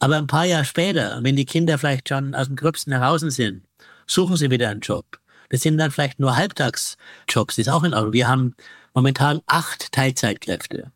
Aber 0.00 0.16
ein 0.16 0.26
paar 0.26 0.46
Jahre 0.46 0.64
später, 0.64 1.20
wenn 1.22 1.36
die 1.36 1.46
Kinder 1.46 1.78
vielleicht 1.78 2.08
schon 2.08 2.34
aus 2.34 2.48
dem 2.48 2.56
Gröbsten 2.56 2.92
heraus 2.92 3.20
sind, 3.20 3.62
suchen 4.04 4.36
sie 4.36 4.50
wieder 4.50 4.68
einen 4.68 4.80
Job. 4.80 5.20
Das 5.50 5.60
sind 5.60 5.78
dann 5.78 5.92
vielleicht 5.92 6.18
nur 6.18 6.34
Halbtagsjobs, 6.34 7.54
das 7.54 7.58
ist 7.58 7.68
auch 7.68 7.84
in 7.84 7.94
Ordnung. 7.94 8.14
Wir 8.14 8.26
haben 8.26 8.56
momentan 8.94 9.42
acht 9.46 9.92
Teilzeitkräfte. 9.92 10.90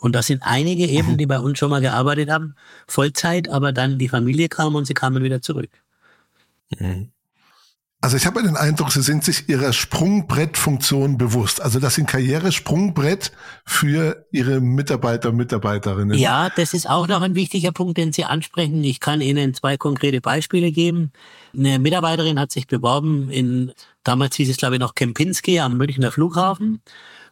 Und 0.00 0.14
das 0.14 0.26
sind 0.26 0.42
einige 0.42 0.86
eben, 0.86 1.16
die 1.18 1.26
bei 1.26 1.38
uns 1.38 1.58
schon 1.58 1.70
mal 1.70 1.80
gearbeitet 1.80 2.30
haben, 2.30 2.54
Vollzeit, 2.86 3.48
aber 3.48 3.72
dann 3.72 3.98
die 3.98 4.08
Familie 4.08 4.48
kam 4.48 4.74
und 4.74 4.86
sie 4.86 4.94
kamen 4.94 5.22
wieder 5.22 5.42
zurück. 5.42 5.70
Mhm. 6.78 7.10
Also 8.02 8.16
ich 8.16 8.24
habe 8.24 8.42
den 8.42 8.56
Eindruck, 8.56 8.92
Sie 8.92 9.02
sind 9.02 9.24
sich 9.24 9.50
Ihrer 9.50 9.74
Sprungbrettfunktion 9.74 11.18
bewusst. 11.18 11.60
Also 11.60 11.80
das 11.80 11.96
sind 11.96 12.08
Karrieresprungbrett 12.08 13.30
für 13.66 14.24
Ihre 14.32 14.60
Mitarbeiter 14.60 15.28
und 15.28 15.36
Mitarbeiterinnen. 15.36 16.18
Ja, 16.18 16.48
das 16.48 16.72
ist 16.72 16.88
auch 16.88 17.08
noch 17.08 17.20
ein 17.20 17.34
wichtiger 17.34 17.72
Punkt, 17.72 17.98
den 17.98 18.14
Sie 18.14 18.24
ansprechen. 18.24 18.82
Ich 18.84 19.00
kann 19.00 19.20
Ihnen 19.20 19.52
zwei 19.52 19.76
konkrete 19.76 20.22
Beispiele 20.22 20.72
geben. 20.72 21.12
Eine 21.54 21.78
Mitarbeiterin 21.78 22.40
hat 22.40 22.52
sich 22.52 22.66
beworben 22.66 23.28
in, 23.28 23.72
damals 24.02 24.34
hieß 24.36 24.48
es 24.48 24.56
glaube 24.56 24.76
ich 24.76 24.80
noch 24.80 24.94
Kempinski 24.94 25.60
am 25.60 25.76
Münchner 25.76 26.10
Flughafen 26.10 26.80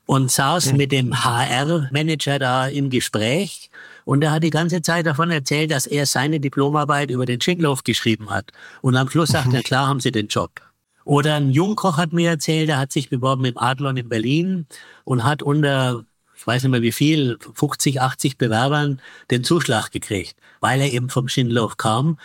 und 0.09 0.31
saß 0.31 0.73
mit 0.73 0.91
dem 0.91 1.23
HR-Manager 1.23 2.39
da 2.39 2.67
im 2.67 2.89
Gespräch. 2.89 3.69
Und 4.07 4.25
er 4.25 4.31
hat 4.31 4.43
die 4.43 4.49
ganze 4.49 4.81
Zeit 4.81 5.05
davon 5.05 5.31
erzählt, 5.31 5.71
dass 5.71 5.85
er 5.85 6.07
seine 6.07 6.41
Diplomarbeit 6.41 7.11
über 7.11 7.27
den 7.27 7.43
Schindloff 7.43 7.85
geschrieben 7.85 8.31
hat. 8.31 8.51
Und 8.81 8.97
am 8.97 9.11
Schluss 9.11 9.29
sagt 9.29 9.53
er, 9.53 9.63
klar 9.63 9.87
haben 9.87 10.01
Sie 10.01 10.11
den 10.11 10.29
Job. 10.29 10.63
Oder 11.05 11.35
ein 11.35 11.51
Jungkoch 11.51 11.99
hat 11.99 12.15
mir 12.15 12.31
erzählt, 12.31 12.71
er 12.71 12.79
hat 12.79 12.91
sich 12.91 13.11
beworben 13.11 13.45
im 13.45 13.59
Adlon 13.59 13.99
in 13.99 14.09
Berlin 14.09 14.67
und 15.05 15.25
hat 15.25 15.43
unter, 15.43 16.07
ich 16.35 16.47
weiß 16.47 16.63
nicht 16.63 16.73
mehr 16.73 16.81
wie 16.81 16.93
viel, 16.93 17.37
50, 17.55 18.01
80 18.01 18.39
Bewerbern 18.39 19.03
den 19.31 19.45
Zuschlag 19.45 19.91
gekriegt, 19.91 20.37
weil 20.61 20.81
er 20.81 20.91
eben 20.91 21.11
vom 21.11 21.29
Schindloff 21.29 21.77
kam, 21.77 22.19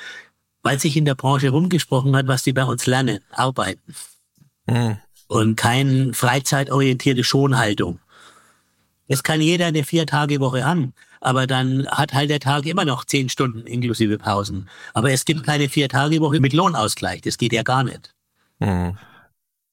weil 0.61 0.79
sich 0.79 0.95
in 0.95 1.03
der 1.03 1.15
Branche 1.15 1.49
rumgesprochen 1.49 2.15
hat, 2.15 2.27
was 2.27 2.43
die 2.43 2.53
bei 2.53 2.63
uns 2.63 2.85
lernen, 2.85 3.19
arbeiten. 3.33 3.93
Mhm 4.67 4.99
und 5.33 5.55
keine 5.55 6.13
freizeitorientierte 6.13 7.23
Schonhaltung. 7.23 7.97
Es 9.07 9.23
kann 9.23 9.41
jeder 9.41 9.65
eine 9.65 9.83
Vier-Tage-Woche 9.83 10.63
haben, 10.63 10.93
aber 11.21 11.47
dann 11.47 11.87
hat 11.87 12.13
halt 12.13 12.29
der 12.29 12.39
Tag 12.39 12.67
immer 12.67 12.85
noch 12.85 13.03
zehn 13.03 13.29
Stunden 13.29 13.65
inklusive 13.65 14.19
Pausen. 14.19 14.69
Aber 14.93 15.11
es 15.11 15.25
gibt 15.25 15.43
keine 15.43 15.69
Vier-Tage-Woche 15.69 16.39
mit 16.39 16.53
Lohnausgleich. 16.53 17.21
Das 17.21 17.39
geht 17.39 17.51
ja 17.51 17.63
gar 17.63 17.83
nicht. 17.83 18.13
Mhm. 18.59 18.95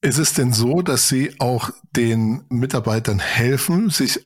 Ist 0.01 0.17
es 0.17 0.33
denn 0.33 0.51
so, 0.51 0.81
dass 0.81 1.07
Sie 1.07 1.35
auch 1.39 1.69
den 1.95 2.43
Mitarbeitern 2.49 3.19
helfen, 3.19 3.91
sich 3.91 4.25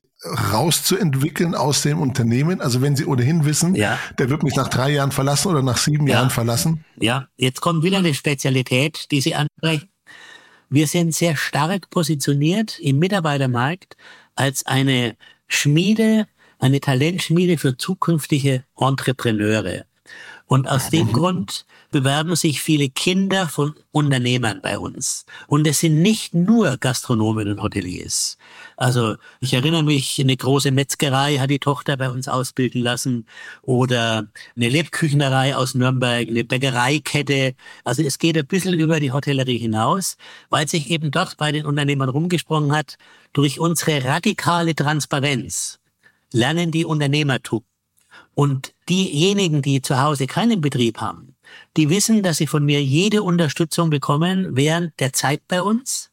rauszuentwickeln 0.53 1.53
aus 1.53 1.81
dem 1.81 1.99
Unternehmen? 1.99 2.61
Also 2.61 2.81
wenn 2.81 2.95
Sie 2.95 3.05
ohnehin 3.05 3.43
wissen, 3.43 3.75
ja. 3.75 3.99
der 4.17 4.29
wird 4.29 4.43
mich 4.43 4.55
nach 4.55 4.69
drei 4.69 4.91
Jahren 4.91 5.11
verlassen 5.11 5.49
oder 5.49 5.61
nach 5.61 5.77
sieben 5.77 6.07
ja. 6.07 6.13
Jahren 6.13 6.29
verlassen? 6.29 6.85
Ja, 6.97 7.27
jetzt 7.35 7.59
kommt 7.59 7.83
wieder 7.83 7.97
eine 7.97 8.13
Spezialität, 8.13 9.11
die 9.11 9.19
Sie 9.19 9.35
ansprechen. 9.35 9.89
Wir 10.69 10.87
sind 10.87 11.13
sehr 11.13 11.35
stark 11.35 11.89
positioniert 11.89 12.79
im 12.79 12.99
Mitarbeitermarkt 12.99 13.97
als 14.35 14.65
eine 14.65 15.15
Schmiede, 15.47 16.27
eine 16.59 16.79
Talentschmiede 16.79 17.57
für 17.57 17.77
zukünftige 17.77 18.63
Entrepreneure. 18.77 19.85
Und 20.47 20.67
aus 20.67 20.89
dem 20.89 21.11
Grund 21.11 21.65
bewerben 21.91 22.35
sich 22.35 22.61
viele 22.61 22.89
Kinder 22.89 23.47
von 23.47 23.75
Unternehmern 23.91 24.59
bei 24.61 24.77
uns. 24.77 25.25
Und 25.47 25.65
es 25.67 25.79
sind 25.79 26.01
nicht 26.01 26.33
nur 26.33 26.77
Gastronomen 26.77 27.47
und 27.49 27.61
Hoteliers. 27.61 28.37
Also 28.77 29.15
ich 29.39 29.53
erinnere 29.53 29.83
mich, 29.83 30.19
eine 30.19 30.35
große 30.35 30.71
Metzgerei 30.71 31.37
hat 31.37 31.49
die 31.49 31.59
Tochter 31.59 31.97
bei 31.97 32.09
uns 32.09 32.27
ausbilden 32.27 32.81
lassen 32.81 33.25
oder 33.61 34.27
eine 34.55 34.69
Lebküchenerei 34.69 35.55
aus 35.55 35.75
Nürnberg, 35.75 36.27
eine 36.27 36.43
Bäckereikette. 36.43 37.55
Also 37.83 38.03
es 38.03 38.19
geht 38.19 38.37
ein 38.37 38.47
bisschen 38.47 38.73
über 38.73 38.99
die 38.99 39.11
Hotellerie 39.11 39.57
hinaus, 39.57 40.17
weil 40.49 40.67
sich 40.67 40.89
eben 40.89 41.11
dort 41.11 41.37
bei 41.37 41.51
den 41.51 41.65
Unternehmern 41.65 42.09
rumgesprochen 42.09 42.71
hat, 42.71 42.97
durch 43.33 43.59
unsere 43.59 44.03
radikale 44.03 44.75
Transparenz 44.75 45.79
lernen 46.31 46.71
die 46.71 46.85
Unternehmertum. 46.85 47.63
Und 48.33 48.73
diejenigen, 48.89 49.61
die 49.61 49.81
zu 49.81 50.01
Hause 50.01 50.27
keinen 50.27 50.61
Betrieb 50.61 50.99
haben, 50.99 51.34
die 51.77 51.89
wissen, 51.89 52.23
dass 52.23 52.37
sie 52.37 52.47
von 52.47 52.65
mir 52.65 52.83
jede 52.83 53.23
Unterstützung 53.23 53.89
bekommen 53.89 54.55
während 54.55 54.99
der 54.99 55.13
Zeit 55.13 55.41
bei 55.47 55.61
uns, 55.61 56.11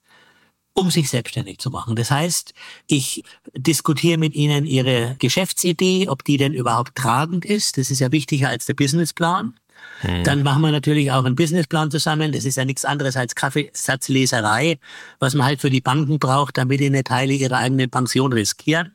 um 0.75 0.91
sich 0.91 1.11
selbstständig 1.11 1.59
zu 1.59 1.71
machen. 1.71 1.97
Das 1.97 2.11
heißt, 2.11 2.55
ich 2.87 3.25
diskutiere 3.55 4.19
mit 4.19 4.35
ihnen 4.35 4.65
ihre 4.65 5.17
Geschäftsidee, 5.19 6.09
ob 6.09 6.25
die 6.25 6.37
denn 6.37 6.55
überhaupt 6.55 6.95
tragend 6.97 7.45
ist. 7.45 7.79
Das 7.79 7.91
ist 7.91 8.01
ja 8.01 8.11
wichtiger 8.13 8.49
als 8.49 8.67
der 8.67 8.75
Businessplan. 8.75 9.55
Hm. 10.01 10.25
Dann 10.25 10.43
machen 10.43 10.63
wir 10.63 10.71
natürlich 10.71 11.11
auch 11.13 11.25
einen 11.25 11.37
Businessplan 11.37 11.91
zusammen. 11.91 12.33
Das 12.33 12.45
ist 12.45 12.57
ja 12.57 12.65
nichts 12.65 12.85
anderes 12.85 13.17
als 13.17 13.35
Kaffeesatzleserei, 13.35 14.79
was 15.19 15.35
man 15.35 15.47
halt 15.47 15.61
für 15.61 15.71
die 15.71 15.81
Banken 15.81 16.19
braucht, 16.19 16.57
damit 16.57 16.81
die 16.81 16.87
eine 16.87 17.05
Teile 17.05 17.33
ihrer 17.33 17.59
eigenen 17.59 17.91
Pension 17.91 18.33
riskieren. 18.33 18.93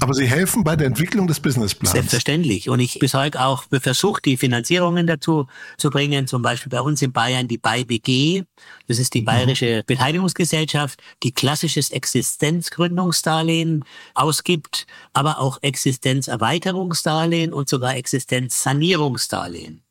Aber 0.00 0.12
Sie 0.12 0.26
helfen 0.26 0.62
bei 0.62 0.76
der 0.76 0.86
Entwicklung 0.88 1.26
des 1.26 1.40
Businessplans. 1.40 1.92
Selbstverständlich. 1.92 2.68
Und 2.68 2.80
ich 2.80 2.98
besorge 2.98 3.42
auch 3.42 3.64
versuche, 3.70 4.20
die 4.20 4.36
Finanzierungen 4.36 5.06
dazu 5.06 5.46
zu 5.78 5.88
bringen. 5.88 6.26
Zum 6.26 6.42
Beispiel 6.42 6.68
bei 6.68 6.82
uns 6.82 7.00
in 7.00 7.12
Bayern 7.12 7.48
die 7.48 7.56
BayBG. 7.56 8.44
Das 8.88 8.98
ist 8.98 9.14
die 9.14 9.22
mhm. 9.22 9.26
Bayerische. 9.26 9.84
Beteiligungsgesellschaft, 9.86 11.02
die 11.22 11.32
klassisches 11.32 11.90
Existenzgründungsdarlehen 11.90 13.84
ausgibt, 14.12 14.86
aber 15.14 15.40
auch 15.40 15.62
Existenzerweiterungsdarlehen 15.62 17.54
und 17.54 17.70
sogar 17.70 17.96
Existenzsanierungsdarlehen. 17.96 19.82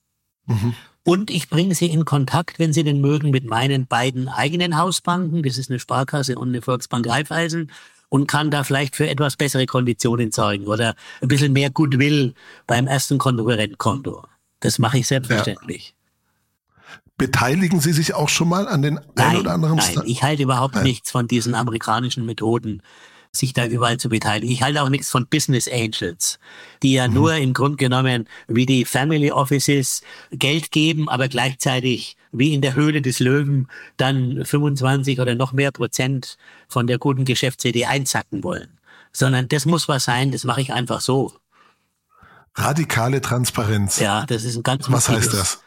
Mhm. 0.46 0.76
Und 1.04 1.30
ich 1.32 1.50
bringe 1.50 1.74
Sie 1.74 1.88
in 1.88 2.06
Kontakt, 2.06 2.58
wenn 2.58 2.74
Sie 2.74 2.84
denn 2.84 3.02
mögen, 3.02 3.32
mit 3.32 3.46
meinen 3.46 3.88
beiden 3.88 4.28
eigenen 4.28 4.78
Hausbanken. 4.78 5.41
Das 5.44 5.58
ist 5.58 5.70
eine 5.70 5.80
Sparkasse 5.80 6.36
und 6.38 6.50
eine 6.50 6.62
Volksbank 6.62 7.08
Raiffeisen 7.08 7.72
und 8.15 8.28
kann 8.28 8.49
da 8.49 8.63
vielleicht 8.63 8.95
für 8.95 9.10
etwas 9.10 9.36
bessere 9.36 9.65
Konditionen 9.65 10.32
sorgen 10.32 10.67
oder 10.67 10.95
ein 11.21 11.28
bisschen 11.28 11.51
mehr 11.51 11.69
Goodwill 11.69 12.34
beim 12.65 12.88
ersten 12.88 13.17
Konkurrentkonto. 13.17 14.23
Das 14.62 14.80
mache 14.80 14.99
ich 14.99 15.08
selbstverständlich. 15.08 15.93
Ja. 15.97 16.95
Beteiligen 17.17 17.82
Sie 17.82 17.91
sich 17.91 18.13
auch 18.13 18.30
schon 18.30 18.47
mal 18.47 18.69
an 18.69 18.82
den 18.82 19.01
nein, 19.15 19.32
ein 19.32 19.38
oder 19.38 19.51
anderen 19.51 19.75
Nein, 19.75 20.04
ich 20.06 20.23
halte 20.23 20.43
überhaupt 20.43 20.75
nein. 20.75 20.86
nichts 20.86 21.12
von 21.12 21.28
diesen 21.28 21.56
amerikanischen 21.56 22.25
Methoden 22.25 22.82
sich 23.36 23.54
da 23.54 23.65
überall 23.65 23.98
zu 23.98 24.10
beteiligen. 24.10 24.52
Ich 24.52 24.62
halte 24.62 24.82
auch 24.82 24.89
nichts 24.89 25.10
von 25.10 25.28
Business 25.28 25.67
Angels, 25.67 26.39
die 26.84 26.93
ja 26.93 27.08
mhm. 27.08 27.13
nur 27.13 27.36
im 27.36 27.54
Grunde 27.54 27.78
genommen 27.78 28.28
wie 28.48 28.65
die 28.65 28.86
Family 28.86 29.32
Offices 29.32 30.02
Geld 30.32 30.71
geben, 30.71 31.10
aber 31.10 31.28
gleichzeitig 31.28 32.17
wie 32.32 32.54
in 32.54 32.62
der 32.62 32.76
Höhle 32.76 33.02
des 33.02 33.19
Löwen 33.19 33.67
dann 33.98 34.43
25 34.43 35.19
oder 35.19 35.36
noch 35.36 35.54
mehr 35.54 35.71
Prozent 35.71 36.38
von 36.67 36.88
der 36.88 36.98
guten 36.98 37.26
Geschäftsidee 37.26 37.86
einzacken 37.86 38.43
wollen. 38.43 38.80
Sondern 39.12 39.48
das 39.48 39.65
muss 39.65 39.88
was 39.88 40.06
sein, 40.06 40.32
das 40.32 40.43
mache 40.43 40.62
ich 40.62 40.74
einfach 40.74 41.02
so. 41.02 41.34
Radikale 42.56 43.21
Transparenz. 43.21 44.00
Ja, 44.00 44.26
das 44.26 44.43
ist 44.43 44.56
ein 44.56 44.63
ganz 44.63 44.89
Was 44.89 45.10
heißt 45.10 45.34
das? 45.34 45.60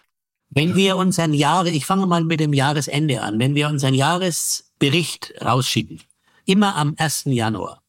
Wenn 0.51 0.75
wir 0.75 0.97
unseren 0.97 1.35
Jahre, 1.35 1.69
ich 1.69 1.85
fange 1.85 2.07
mal 2.07 2.25
mit 2.25 2.41
dem 2.41 2.55
Jahresende 2.55 3.21
an, 3.23 3.39
wenn 3.39 3.55
wir 3.55 3.69
unseren 3.69 3.93
Jahresbericht 3.93 5.35
rausschicken, 5.43 6.01
immer 6.49 6.77
am 6.77 6.95
1. 6.97 7.25
Januar. 7.27 7.83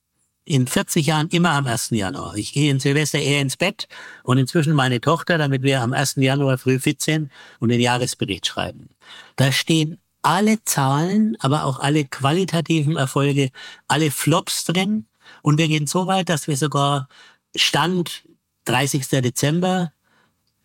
In 0.44 0.68
40 0.68 1.06
Jahren 1.06 1.30
immer 1.30 1.52
am 1.52 1.66
1. 1.66 1.92
Januar. 1.92 2.36
Ich 2.36 2.54
gehe 2.54 2.70
in 2.72 2.80
Silvester 2.80 3.20
eher 3.20 3.42
ins 3.42 3.56
Bett 3.56 3.88
und 4.24 4.38
inzwischen 4.38 4.74
meine 4.74 5.00
Tochter, 5.00 5.38
damit 5.38 5.64
wir 5.64 5.82
am 5.82 5.94
1. 5.94 6.16
Januar 6.18 6.58
früh 6.58 6.80
fit 6.80 7.02
sind 7.02 7.32
und 7.60 7.70
den 7.70 7.80
Jahresbericht 7.80 8.48
schreiben. 8.48 8.90
Da 9.38 9.52
stehen 9.52 9.98
alle 10.24 10.62
Zahlen, 10.66 11.38
aber 11.40 11.64
auch 11.64 11.80
alle 11.80 12.04
qualitativen 12.04 12.98
Erfolge, 12.98 13.52
alle 13.88 14.12
Flops 14.12 14.66
drin. 14.66 15.08
Und 15.42 15.58
wir 15.58 15.68
gehen 15.68 15.88
so 15.88 16.08
weit, 16.08 16.28
dass 16.28 16.48
wir 16.48 16.58
sogar 16.58 17.08
Stand 17.56 18.24
30. 18.66 19.08
Dezember 19.08 19.94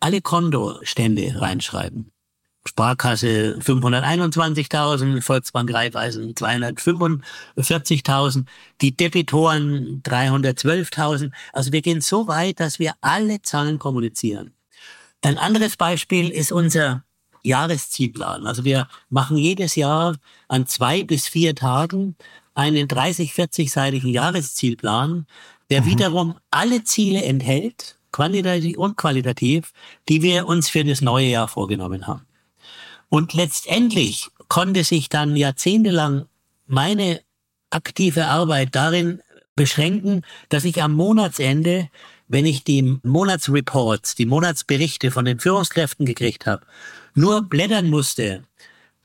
alle 0.01 0.21
Kontostände 0.21 1.39
reinschreiben. 1.39 2.11
Sparkasse 2.67 3.59
521.000, 3.59 5.21
Volksbank 5.21 5.71
Raiffeisen 5.73 6.33
245.000, 6.33 8.45
die 8.81 8.97
Debitoren 8.97 10.01
312.000. 10.03 11.31
Also 11.53 11.71
wir 11.71 11.81
gehen 11.81 12.01
so 12.01 12.27
weit, 12.27 12.59
dass 12.59 12.77
wir 12.79 12.93
alle 13.01 13.41
Zahlen 13.41 13.79
kommunizieren. 13.79 14.51
Ein 15.21 15.37
anderes 15.37 15.77
Beispiel 15.77 16.29
ist 16.29 16.51
unser 16.51 17.03
Jahreszielplan. 17.43 18.45
Also 18.47 18.65
wir 18.65 18.87
machen 19.09 19.37
jedes 19.37 19.75
Jahr 19.75 20.17
an 20.47 20.67
zwei 20.67 21.03
bis 21.03 21.27
vier 21.27 21.55
Tagen 21.55 22.15
einen 22.55 22.87
30, 22.87 23.33
40-seitigen 23.33 24.09
Jahreszielplan, 24.09 25.27
der 25.69 25.81
mhm. 25.81 25.85
wiederum 25.85 26.35
alle 26.51 26.83
Ziele 26.83 27.23
enthält, 27.23 27.97
quantitativ 28.11 28.77
und 28.77 28.97
qualitativ, 28.97 29.71
die 30.09 30.21
wir 30.21 30.47
uns 30.47 30.69
für 30.69 30.83
das 30.83 31.01
neue 31.01 31.27
Jahr 31.27 31.47
vorgenommen 31.47 32.07
haben. 32.07 32.25
Und 33.09 33.33
letztendlich 33.33 34.27
konnte 34.47 34.83
sich 34.83 35.09
dann 35.09 35.35
jahrzehntelang 35.35 36.25
meine 36.67 37.21
aktive 37.69 38.25
Arbeit 38.25 38.75
darin 38.75 39.21
beschränken, 39.55 40.23
dass 40.49 40.65
ich 40.65 40.81
am 40.83 40.93
Monatsende, 40.93 41.89
wenn 42.27 42.45
ich 42.45 42.63
die 42.63 42.99
Monatsreports, 43.03 44.15
die 44.15 44.25
Monatsberichte 44.25 45.11
von 45.11 45.25
den 45.25 45.39
Führungskräften 45.39 46.05
gekriegt 46.05 46.45
habe, 46.45 46.65
nur 47.13 47.43
blättern 47.43 47.89
musste. 47.89 48.43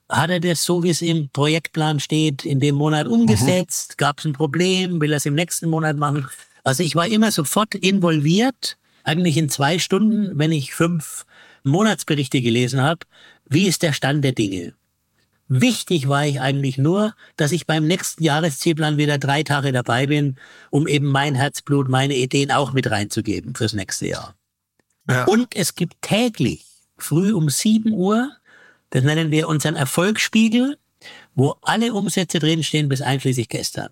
Hat 0.09 0.31
er 0.31 0.41
das 0.41 0.65
so, 0.65 0.83
wie 0.83 0.91
es 0.91 1.03
im 1.03 1.29
Projektplan 1.29 2.01
steht, 2.01 2.45
in 2.45 2.59
dem 2.59 2.75
Monat 2.75 3.07
mhm. 3.07 3.13
umgesetzt? 3.13 3.93
Mhm. 3.93 3.97
Gab 3.99 4.19
es 4.19 4.25
ein 4.25 4.33
Problem? 4.33 5.01
Will 5.01 5.13
er 5.13 5.19
es 5.19 5.27
im 5.27 5.35
nächsten 5.35 5.69
Monat 5.69 5.97
machen? 5.97 6.29
Also 6.65 6.83
ich 6.83 6.97
war 6.97 7.07
immer 7.07 7.31
sofort 7.31 7.75
involviert, 7.75 8.77
eigentlich 9.05 9.37
in 9.37 9.49
zwei 9.49 9.79
Stunden, 9.79 10.39
wenn 10.39 10.53
ich 10.53 10.75
fünf 10.75 11.25
Monatsberichte 11.63 12.41
gelesen 12.41 12.83
habe, 12.83 13.07
wie 13.51 13.67
ist 13.67 13.83
der 13.83 13.93
Stand 13.93 14.25
der 14.25 14.33
Dinge? 14.33 14.75
Wichtig 15.49 16.09
war 16.09 16.25
ich 16.25 16.41
eigentlich 16.41 16.79
nur, 16.79 17.15
dass 17.37 17.51
ich 17.51 17.67
beim 17.67 17.85
nächsten 17.85 18.23
Jahreszielplan 18.23 18.97
wieder 18.97 19.19
drei 19.19 19.43
Tage 19.43 19.73
dabei 19.73 20.07
bin, 20.07 20.37
um 20.71 20.87
eben 20.87 21.07
mein 21.07 21.35
Herzblut, 21.35 21.89
meine 21.89 22.15
Ideen 22.15 22.53
auch 22.53 22.73
mit 22.73 22.89
reinzugeben 22.89 23.57
fürs 23.57 23.73
nächste 23.73 24.07
Jahr. 24.07 24.37
Ja. 25.09 25.25
Und 25.25 25.57
es 25.57 25.75
gibt 25.75 26.01
täglich 26.03 26.65
früh 26.97 27.33
um 27.33 27.51
7 27.51 27.93
Uhr, 27.93 28.31
das 28.91 29.03
nennen 29.03 29.33
wir 29.33 29.49
unseren 29.49 29.75
Erfolgsspiegel, 29.75 30.79
wo 31.35 31.57
alle 31.63 31.93
Umsätze 31.93 32.39
drinstehen 32.39 32.89
bis 32.89 33.03
einschließlich 33.03 33.49
gestern 33.49 33.91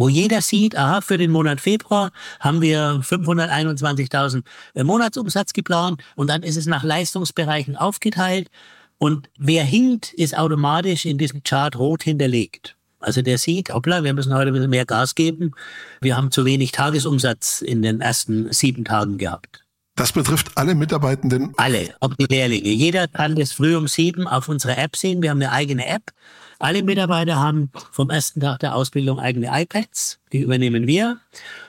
wo 0.00 0.08
jeder 0.08 0.40
sieht, 0.40 0.76
aha, 0.76 1.02
für 1.02 1.18
den 1.18 1.30
Monat 1.30 1.60
Februar 1.60 2.10
haben 2.40 2.62
wir 2.62 3.02
521.000 3.02 4.42
äh, 4.74 4.82
Monatsumsatz 4.82 5.52
geplant 5.52 6.02
und 6.16 6.30
dann 6.30 6.42
ist 6.42 6.56
es 6.56 6.64
nach 6.64 6.82
Leistungsbereichen 6.82 7.76
aufgeteilt 7.76 8.48
und 8.96 9.28
wer 9.38 9.62
hinkt, 9.62 10.14
ist 10.14 10.36
automatisch 10.36 11.04
in 11.04 11.18
diesem 11.18 11.42
Chart 11.42 11.76
rot 11.78 12.02
hinterlegt. 12.02 12.76
Also 12.98 13.20
der 13.20 13.36
sieht, 13.36 13.72
hoppla, 13.74 14.02
wir 14.02 14.14
müssen 14.14 14.34
heute 14.34 14.48
ein 14.48 14.54
bisschen 14.54 14.70
mehr 14.70 14.86
Gas 14.86 15.14
geben. 15.14 15.52
Wir 16.00 16.16
haben 16.16 16.30
zu 16.30 16.46
wenig 16.46 16.72
Tagesumsatz 16.72 17.60
in 17.60 17.82
den 17.82 18.00
ersten 18.00 18.50
sieben 18.52 18.84
Tagen 18.84 19.18
gehabt. 19.18 19.64
Das 19.96 20.12
betrifft 20.12 20.52
alle 20.56 20.74
Mitarbeitenden? 20.74 21.52
Alle, 21.58 21.94
auch 22.00 22.14
die 22.14 22.24
Lehrlinge. 22.24 22.70
Jeder 22.70 23.06
kann 23.06 23.36
das 23.36 23.52
früh 23.52 23.76
um 23.76 23.86
sieben 23.86 24.26
auf 24.26 24.48
unserer 24.48 24.78
App 24.78 24.96
sehen. 24.96 25.20
Wir 25.20 25.28
haben 25.28 25.42
eine 25.42 25.52
eigene 25.52 25.86
App. 25.86 26.12
Alle 26.60 26.82
Mitarbeiter 26.82 27.36
haben 27.36 27.70
vom 27.90 28.10
ersten 28.10 28.40
Tag 28.40 28.60
der 28.60 28.76
Ausbildung 28.76 29.18
eigene 29.18 29.48
iPads, 29.50 30.20
die 30.30 30.40
übernehmen 30.40 30.86
wir. 30.86 31.18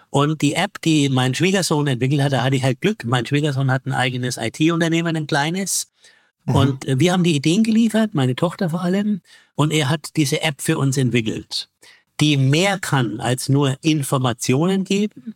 Und 0.09 0.41
die 0.41 0.53
App, 0.53 0.81
die 0.81 1.07
mein 1.07 1.33
Schwiegersohn 1.33 1.87
entwickelt 1.87 2.21
hat, 2.21 2.33
da 2.33 2.43
hatte 2.43 2.57
ich 2.57 2.63
halt 2.63 2.81
Glück. 2.81 3.05
Mein 3.05 3.25
Schwiegersohn 3.25 3.71
hat 3.71 3.85
ein 3.85 3.93
eigenes 3.93 4.35
IT-Unternehmen, 4.35 5.15
ein 5.15 5.27
kleines. 5.27 5.89
Mhm. 6.43 6.55
Und 6.55 6.87
äh, 6.87 6.99
wir 6.99 7.13
haben 7.13 7.23
die 7.23 7.37
Ideen 7.37 7.63
geliefert, 7.63 8.13
meine 8.13 8.35
Tochter 8.35 8.69
vor 8.69 8.81
allem. 8.81 9.21
Und 9.55 9.71
er 9.71 9.89
hat 9.89 10.17
diese 10.17 10.41
App 10.41 10.61
für 10.61 10.77
uns 10.77 10.97
entwickelt, 10.97 11.69
die 12.19 12.35
mehr 12.35 12.77
kann 12.77 13.21
als 13.21 13.47
nur 13.47 13.77
Informationen 13.81 14.83
geben, 14.83 15.35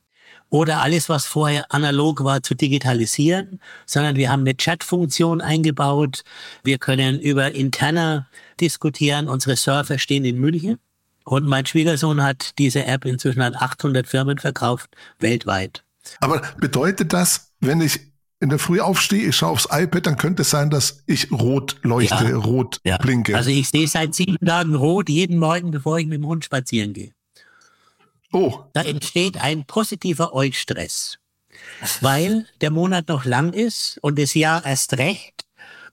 oder 0.55 0.81
alles, 0.81 1.09
was 1.09 1.25
vorher 1.25 1.65
analog 1.73 2.23
war, 2.23 2.41
zu 2.41 2.55
digitalisieren, 2.55 3.59
sondern 3.85 4.15
wir 4.15 4.31
haben 4.31 4.41
eine 4.41 4.55
Chat-Funktion 4.55 5.41
eingebaut. 5.41 6.23
Wir 6.63 6.77
können 6.77 7.19
über 7.19 7.53
interner 7.53 8.27
diskutieren. 8.61 9.27
Unsere 9.27 9.57
Surfer 9.57 9.99
stehen 9.99 10.23
in 10.23 10.39
München. 10.39 10.77
Und 11.25 11.45
mein 11.45 11.65
Schwiegersohn 11.65 12.23
hat 12.23 12.57
diese 12.57 12.85
App 12.85 13.03
inzwischen 13.03 13.41
an 13.41 13.53
800 13.53 14.07
Firmen 14.07 14.37
verkauft, 14.37 14.89
weltweit. 15.19 15.83
Aber 16.21 16.41
bedeutet 16.57 17.11
das, 17.11 17.51
wenn 17.59 17.81
ich 17.81 17.99
in 18.39 18.47
der 18.47 18.59
Früh 18.59 18.79
aufstehe, 18.79 19.27
ich 19.27 19.35
schaue 19.35 19.51
aufs 19.51 19.67
iPad, 19.69 20.05
dann 20.05 20.17
könnte 20.17 20.43
es 20.43 20.51
sein, 20.51 20.69
dass 20.69 21.03
ich 21.05 21.31
rot 21.31 21.77
leuchte, 21.81 22.29
ja, 22.29 22.37
rot 22.37 22.79
ja. 22.85 22.97
blinke. 22.97 23.35
Also 23.35 23.49
ich 23.49 23.67
sehe 23.67 23.87
seit 23.89 24.15
sieben 24.15 24.45
Tagen 24.45 24.73
rot 24.75 25.09
jeden 25.09 25.37
Morgen, 25.37 25.71
bevor 25.71 25.99
ich 25.99 26.05
mit 26.05 26.19
dem 26.19 26.27
Hund 26.27 26.45
spazieren 26.45 26.93
gehe. 26.93 27.11
Oh. 28.35 28.65
Da 28.73 28.81
entsteht 28.81 29.41
ein 29.41 29.63
positiver 29.63 30.33
Eustress, 30.33 31.19
weil 32.01 32.45
der 32.59 32.69
Monat 32.69 33.07
noch 33.07 33.23
lang 33.23 33.53
ist 33.53 33.97
und 34.01 34.19
das 34.19 34.33
Jahr 34.33 34.65
erst 34.65 34.97
recht 34.97 35.45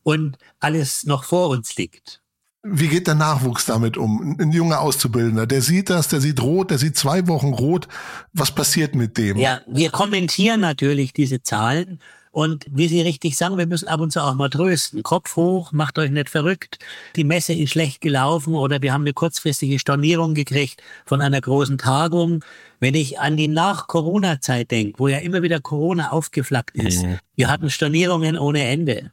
und 0.03 0.37
alles 0.59 1.05
noch 1.05 1.23
vor 1.23 1.51
uns 1.51 1.77
liegt. 1.77 2.21
Wie 2.65 2.89
geht 2.89 3.07
der 3.07 3.15
Nachwuchs 3.15 3.67
damit 3.67 3.97
um? 3.97 4.37
Ein 4.41 4.51
junger 4.51 4.81
Auszubildender, 4.81 5.47
der 5.47 5.63
sieht 5.63 5.89
das, 5.89 6.09
der 6.09 6.21
sieht 6.21 6.43
rot, 6.43 6.73
der 6.73 6.79
sieht 6.79 6.97
zwei 6.97 7.29
Wochen 7.29 7.53
rot. 7.53 7.87
Was 8.33 8.53
passiert 8.53 8.97
mit 8.97 9.19
dem? 9.19 9.37
Ja, 9.37 9.61
wir 9.69 9.91
kommentieren 9.91 10.61
natürlich 10.61 11.13
diese 11.13 11.45
Zahlen 11.45 12.01
und 12.33 12.65
wie 12.71 12.89
Sie 12.89 13.03
richtig 13.03 13.37
sagen, 13.37 13.59
wir 13.59 13.67
müssen 13.67 13.89
ab 13.89 14.01
und 14.01 14.11
zu 14.11 14.23
auch 14.23 14.35
mal 14.35 14.49
trösten. 14.49 15.03
Kopf 15.03 15.37
hoch, 15.37 15.71
macht 15.73 15.99
euch 15.99 16.11
nicht 16.11 16.31
verrückt. 16.31 16.79
Die 17.15 17.25
Messe 17.25 17.53
ist 17.53 17.73
schlecht 17.73 18.01
gelaufen 18.01 18.55
oder 18.55 18.81
wir 18.81 18.95
haben 18.95 19.03
eine 19.03 19.13
kurzfristige 19.13 19.79
Stornierung 19.79 20.33
gekriegt 20.33 20.83
von 21.05 21.21
einer 21.21 21.43
großen 21.43 21.77
Tagung. 21.77 22.43
Wenn 22.81 22.95
ich 22.95 23.21
an 23.21 23.37
die 23.37 23.49
Nach-Corona-Zeit 23.49 24.71
denke, 24.71 24.99
wo 24.99 25.09
ja 25.09 25.19
immer 25.19 25.43
wieder 25.43 25.61
Corona 25.61 26.11
aufgeflackt 26.11 26.75
ist, 26.75 27.05
mhm. 27.05 27.19
wir 27.37 27.51
hatten 27.51 27.69
Stornierungen 27.69 28.39
ohne 28.39 28.65
Ende. 28.65 29.13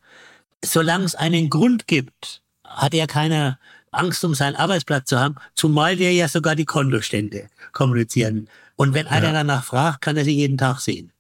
Solange 0.64 1.04
es 1.04 1.16
einen 1.16 1.50
Grund 1.50 1.88
gibt, 1.88 2.42
hat 2.64 2.94
ja 2.94 3.06
keiner 3.06 3.60
Angst 3.92 4.24
um 4.24 4.34
seinen 4.34 4.56
Arbeitsplatz 4.56 5.10
zu 5.10 5.20
haben, 5.20 5.36
zumal 5.56 6.00
wir 6.00 6.14
ja 6.14 6.30
sogar 6.30 6.56
die 6.56 6.66
Kontostände 6.66 7.50
kommunizieren. 7.74 8.48
Und 8.78 8.94
wenn 8.94 9.08
einer 9.08 9.28
ja. 9.28 9.34
danach 9.34 9.66
fragt, 9.66 10.00
kann 10.00 10.16
er 10.16 10.24
sie 10.24 10.36
jeden 10.36 10.58
Tag 10.58 10.80
sehen. 10.80 11.12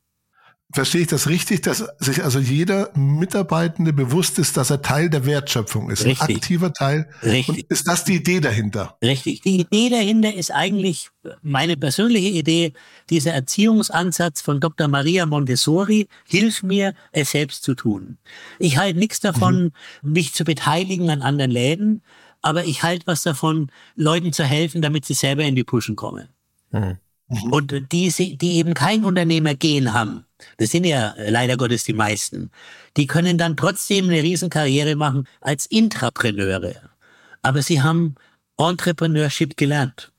Verstehe 0.72 1.02
ich 1.02 1.08
das 1.08 1.28
richtig, 1.28 1.62
dass 1.62 1.84
sich 1.98 2.24
also 2.24 2.38
jeder 2.38 2.92
Mitarbeitende 2.96 3.92
bewusst 3.92 4.38
ist, 4.38 4.56
dass 4.56 4.70
er 4.70 4.84
Teil 4.84 5.10
der 5.10 5.26
Wertschöpfung 5.26 5.90
ist, 5.90 6.06
Richtig. 6.06 6.30
ein 6.30 6.36
aktiver 6.36 6.74
Teil. 6.74 7.10
Richtig. 7.24 7.50
Und 7.50 7.72
ist 7.72 7.88
das 7.88 8.04
die 8.04 8.18
Idee 8.18 8.40
dahinter? 8.40 8.96
Richtig. 9.04 9.42
Die 9.42 9.62
Idee 9.62 9.90
dahinter 9.90 10.32
ist 10.32 10.52
eigentlich 10.52 11.10
meine 11.42 11.76
persönliche 11.76 12.30
Idee, 12.30 12.74
dieser 13.10 13.34
Erziehungsansatz 13.34 14.42
von 14.42 14.60
Dr. 14.60 14.88
Maria 14.88 15.26
Montessori, 15.26 16.08
hilf 16.28 16.62
mir, 16.62 16.94
es 17.14 17.32
selbst 17.32 17.64
zu 17.64 17.74
tun. 17.74 18.20
Ich 18.60 18.78
halte 18.78 19.00
nichts 19.00 19.20
davon, 19.20 19.74
mhm. 20.04 20.12
mich 20.12 20.36
zu 20.36 20.44
beteiligen 20.44 21.10
an 21.10 21.24
anderen 21.24 21.52
Läden, 21.52 22.04
aber 22.44 22.66
ich 22.66 22.84
halte 22.84 23.08
was 23.08 23.24
davon, 23.24 23.72
Leuten 23.96 24.34
zu 24.34 24.44
helfen, 24.44 24.84
damit 24.84 25.04
sie 25.06 25.16
selber 25.16 25.44
in 25.44 25.56
die 25.56 25.64
Pushen 25.64 25.96
kommen. 25.96 26.30
Mhm. 26.72 27.00
Und 27.30 27.92
die, 27.92 28.38
die 28.38 28.54
eben 28.54 28.74
kein 28.74 29.06
Unternehmergehen 29.06 29.94
haben, 29.94 30.26
das 30.58 30.72
sind 30.72 30.86
ja 30.86 31.13
leider 31.28 31.58
Gottes 31.58 31.84
die 31.84 31.94
meisten, 31.94 32.50
die 32.98 33.06
können 33.06 33.38
dann 33.38 33.56
trotzdem 33.56 34.06
eine 34.06 34.24
Riesenkarriere 34.24 34.96
machen 34.96 35.28
als 35.39 35.68
Intrapreneure. 35.68 36.89
Aber 37.44 37.62
sie 37.62 37.82
haben 37.82 38.15
Entrepreneurship 38.58 39.58
gelernt. 39.58 40.12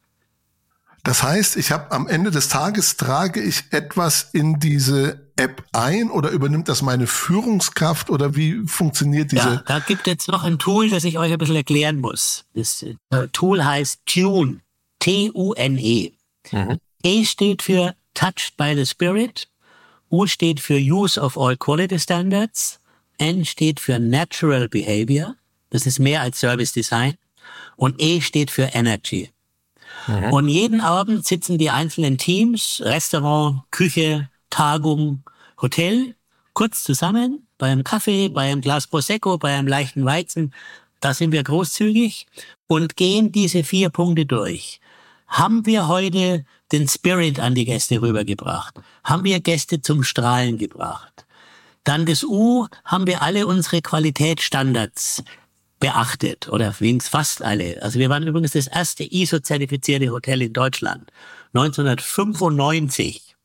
Das 1.02 1.22
heißt, 1.22 1.56
ich 1.56 1.72
habe 1.72 1.90
am 1.92 2.06
Ende 2.06 2.30
des 2.30 2.48
Tages 2.48 2.96
trage 2.96 3.40
ich 3.40 3.64
etwas 3.70 4.28
in 4.32 4.60
diese 4.60 5.30
App 5.36 5.64
ein 5.72 6.10
oder 6.10 6.30
übernimmt 6.30 6.68
das 6.68 6.82
meine 6.82 7.06
Führungskraft 7.06 8.10
oder 8.10 8.36
wie 8.36 8.66
funktioniert 8.66 9.32
diese? 9.32 9.48
Ja, 9.48 9.62
da 9.66 9.78
gibt 9.78 10.06
es 10.06 10.28
noch 10.28 10.44
ein 10.44 10.58
Tool, 10.58 10.90
das 10.90 11.04
ich 11.04 11.18
euch 11.18 11.32
ein 11.32 11.38
bisschen 11.38 11.56
erklären 11.56 12.00
muss. 12.00 12.44
Das 12.54 12.82
äh, 12.82 13.28
Tool 13.32 13.64
heißt 13.64 14.00
Tune. 14.04 14.60
T-U-N-E. 14.98 16.12
Mhm. 16.52 16.78
E 17.02 17.24
steht 17.24 17.62
für 17.62 17.94
Touched 18.14 18.56
by 18.56 18.74
the 18.74 18.86
Spirit. 18.86 19.48
U 20.10 20.26
steht 20.26 20.60
für 20.60 20.76
Use 20.76 21.20
of 21.20 21.38
All 21.38 21.56
Quality 21.56 21.98
Standards. 21.98 22.78
N 23.18 23.44
steht 23.44 23.80
für 23.80 23.98
Natural 23.98 24.68
Behavior. 24.68 25.36
Das 25.70 25.86
ist 25.86 25.98
mehr 25.98 26.20
als 26.20 26.40
Service 26.40 26.72
Design. 26.72 27.14
Und 27.76 28.00
E 28.00 28.20
steht 28.20 28.50
für 28.50 28.64
Energy. 28.74 29.30
Mhm. 30.06 30.32
Und 30.32 30.48
jeden 30.48 30.80
Abend 30.80 31.26
sitzen 31.26 31.58
die 31.58 31.70
einzelnen 31.70 32.18
Teams, 32.18 32.82
Restaurant, 32.84 33.62
Küche, 33.70 34.28
Tagung, 34.50 35.22
Hotel, 35.60 36.14
kurz 36.52 36.82
zusammen, 36.82 37.46
bei 37.58 37.68
einem 37.68 37.84
Kaffee, 37.84 38.28
bei 38.28 38.50
einem 38.50 38.60
Glas 38.60 38.86
Prosecco, 38.86 39.38
bei 39.38 39.56
einem 39.56 39.68
leichten 39.68 40.04
Weizen. 40.04 40.52
Da 41.00 41.14
sind 41.14 41.32
wir 41.32 41.42
großzügig 41.42 42.26
und 42.66 42.96
gehen 42.96 43.32
diese 43.32 43.64
vier 43.64 43.90
Punkte 43.90 44.26
durch. 44.26 44.79
Haben 45.30 45.64
wir 45.64 45.86
heute 45.86 46.44
den 46.72 46.88
Spirit 46.88 47.38
an 47.38 47.54
die 47.54 47.64
Gäste 47.64 48.02
rübergebracht? 48.02 48.74
Haben 49.04 49.24
wir 49.24 49.40
Gäste 49.40 49.80
zum 49.80 50.02
Strahlen 50.02 50.58
gebracht? 50.58 51.24
Dann 51.84 52.04
das 52.04 52.24
U, 52.24 52.66
haben 52.84 53.06
wir 53.06 53.22
alle 53.22 53.46
unsere 53.46 53.80
Qualitätsstandards 53.80 55.22
beachtet 55.78 56.48
oder 56.48 56.74
wenigstens 56.80 57.08
fast 57.08 57.42
alle. 57.42 57.80
Also 57.80 57.98
wir 58.00 58.10
waren 58.10 58.26
übrigens 58.26 58.52
das 58.52 58.66
erste 58.66 59.04
ISO-zertifizierte 59.04 60.10
Hotel 60.10 60.42
in 60.42 60.52
Deutschland. 60.52 61.10
1995. 61.54 63.36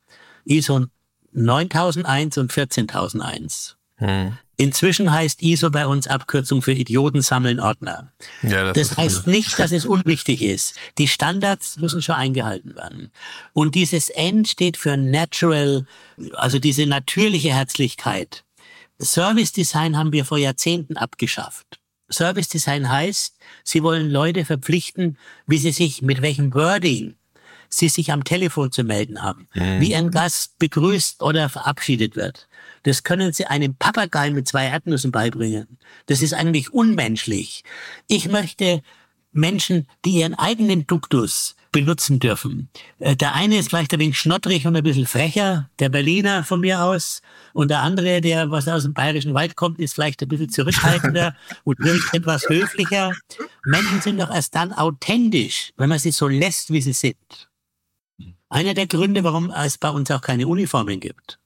ISO 0.44 0.86
9001 1.32 2.38
und 2.40 2.52
14001. 2.52 3.78
Hm. 3.98 4.38
Inzwischen 4.58 5.12
heißt 5.12 5.42
ISO 5.42 5.70
bei 5.70 5.86
uns 5.86 6.08
Abkürzung 6.08 6.62
für 6.62 6.72
Idioten 6.72 7.22
sammeln 7.22 7.60
Ordner. 7.60 8.12
Ja, 8.42 8.72
das, 8.72 8.90
das 8.90 8.98
heißt 8.98 9.28
nicht, 9.28 9.60
dass 9.60 9.72
es 9.72 9.86
unwichtig 9.86 10.42
ist. 10.42 10.76
Die 10.98 11.08
Standards 11.08 11.78
müssen 11.78 12.02
schon 12.02 12.16
eingehalten 12.16 12.76
werden. 12.76 13.12
Und 13.54 13.76
dieses 13.76 14.10
N 14.10 14.46
steht 14.46 14.78
für 14.78 14.98
Natural, 14.98 15.86
also 16.34 16.60
diese 16.60 16.86
natürliche 16.86 17.54
Herzlichkeit. 17.54 18.44
Service 19.02 19.52
Design 19.52 19.98
haben 19.98 20.14
wir 20.14 20.24
vor 20.24 20.38
Jahrzehnten 20.38 20.96
abgeschafft. 20.96 21.80
Service 22.10 22.48
Design 22.48 22.90
heißt, 22.90 23.38
Sie 23.64 23.84
wollen 23.84 24.10
Leute 24.10 24.46
verpflichten, 24.46 25.18
wie 25.48 25.58
sie 25.58 25.72
sich 25.72 26.02
mit 26.02 26.22
welchem 26.22 26.54
Wording 26.54 27.16
sie 27.68 27.90
sich 27.90 28.12
am 28.12 28.24
Telefon 28.24 28.72
zu 28.72 28.84
melden 28.84 29.22
haben, 29.22 29.48
mhm. 29.54 29.82
wie 29.82 29.96
ein 29.96 30.12
Gast 30.12 30.58
begrüßt 30.60 31.22
oder 31.22 31.50
verabschiedet 31.50 32.16
wird. 32.16 32.48
Das 32.86 33.02
können 33.02 33.34
Sie 33.34 33.48
einem 33.48 33.76
Papagei 33.76 34.30
mit 34.30 34.48
zwei 34.48 34.68
Erdnüssen 34.68 35.12
beibringen. 35.12 35.80
Das 36.06 36.22
ist 36.22 36.36
eigentlich 36.36 36.72
unmenschlich. 36.72 37.64
Ich 38.08 38.30
möchte 38.30 38.84
Menschen, 39.32 39.88
die 40.06 40.20
ihren 40.20 40.36
eigenen 40.36 40.86
Duktus 40.86 41.56
benutzen 41.72 42.20
dürfen. 42.20 42.70
Äh, 43.00 43.16
der 43.16 43.34
eine 43.34 43.58
ist 43.58 43.70
vielleicht 43.70 43.92
ein 43.92 44.00
wenig 44.00 44.20
schnottrig 44.20 44.68
und 44.68 44.76
ein 44.76 44.84
bisschen 44.84 45.08
frecher, 45.08 45.68
der 45.80 45.90
Berliner 45.90 46.44
von 46.44 46.62
mir 46.62 46.84
aus. 46.84 47.24
Und 47.54 47.72
der 47.72 47.82
andere, 47.82 48.22
der 48.22 48.52
was 48.52 48.68
aus 48.68 48.84
dem 48.84 48.94
bayerischen 48.94 49.34
Wald 49.34 49.56
kommt, 49.56 49.80
ist 49.80 49.96
vielleicht 49.96 50.22
ein 50.22 50.30
bisschen 50.30 50.50
zurückhaltender 50.50 51.36
und 51.64 51.80
wirkt 51.80 52.14
etwas 52.14 52.48
höflicher. 52.48 53.14
Menschen 53.66 54.00
sind 54.00 54.22
doch 54.22 54.30
erst 54.30 54.54
dann 54.54 54.74
authentisch, 54.74 55.74
wenn 55.76 55.90
man 55.90 55.98
sie 55.98 56.12
so 56.12 56.28
lässt, 56.28 56.72
wie 56.72 56.82
sie 56.82 56.94
sind. 56.94 57.50
Einer 58.48 58.76
der 58.76 58.86
Gründe, 58.86 59.24
warum 59.24 59.50
es 59.50 59.80
bei 59.80 59.90
uns 59.90 60.12
auch 60.12 60.22
keine 60.22 60.48
Uniformen 60.48 61.00
gibt. 61.00 61.40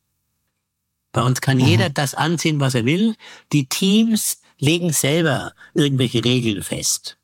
Bei 1.12 1.22
uns 1.22 1.42
kann 1.42 1.58
mhm. 1.58 1.66
jeder 1.66 1.90
das 1.90 2.14
anziehen, 2.14 2.60
was 2.60 2.76
er 2.76 2.86
will. 2.86 3.16
Die 3.52 3.68
Teams 3.68 4.42
legen 4.60 4.92
selber 4.92 5.54
irgendwelche 5.74 6.24
Regeln 6.24 6.62
fest, 6.64 7.18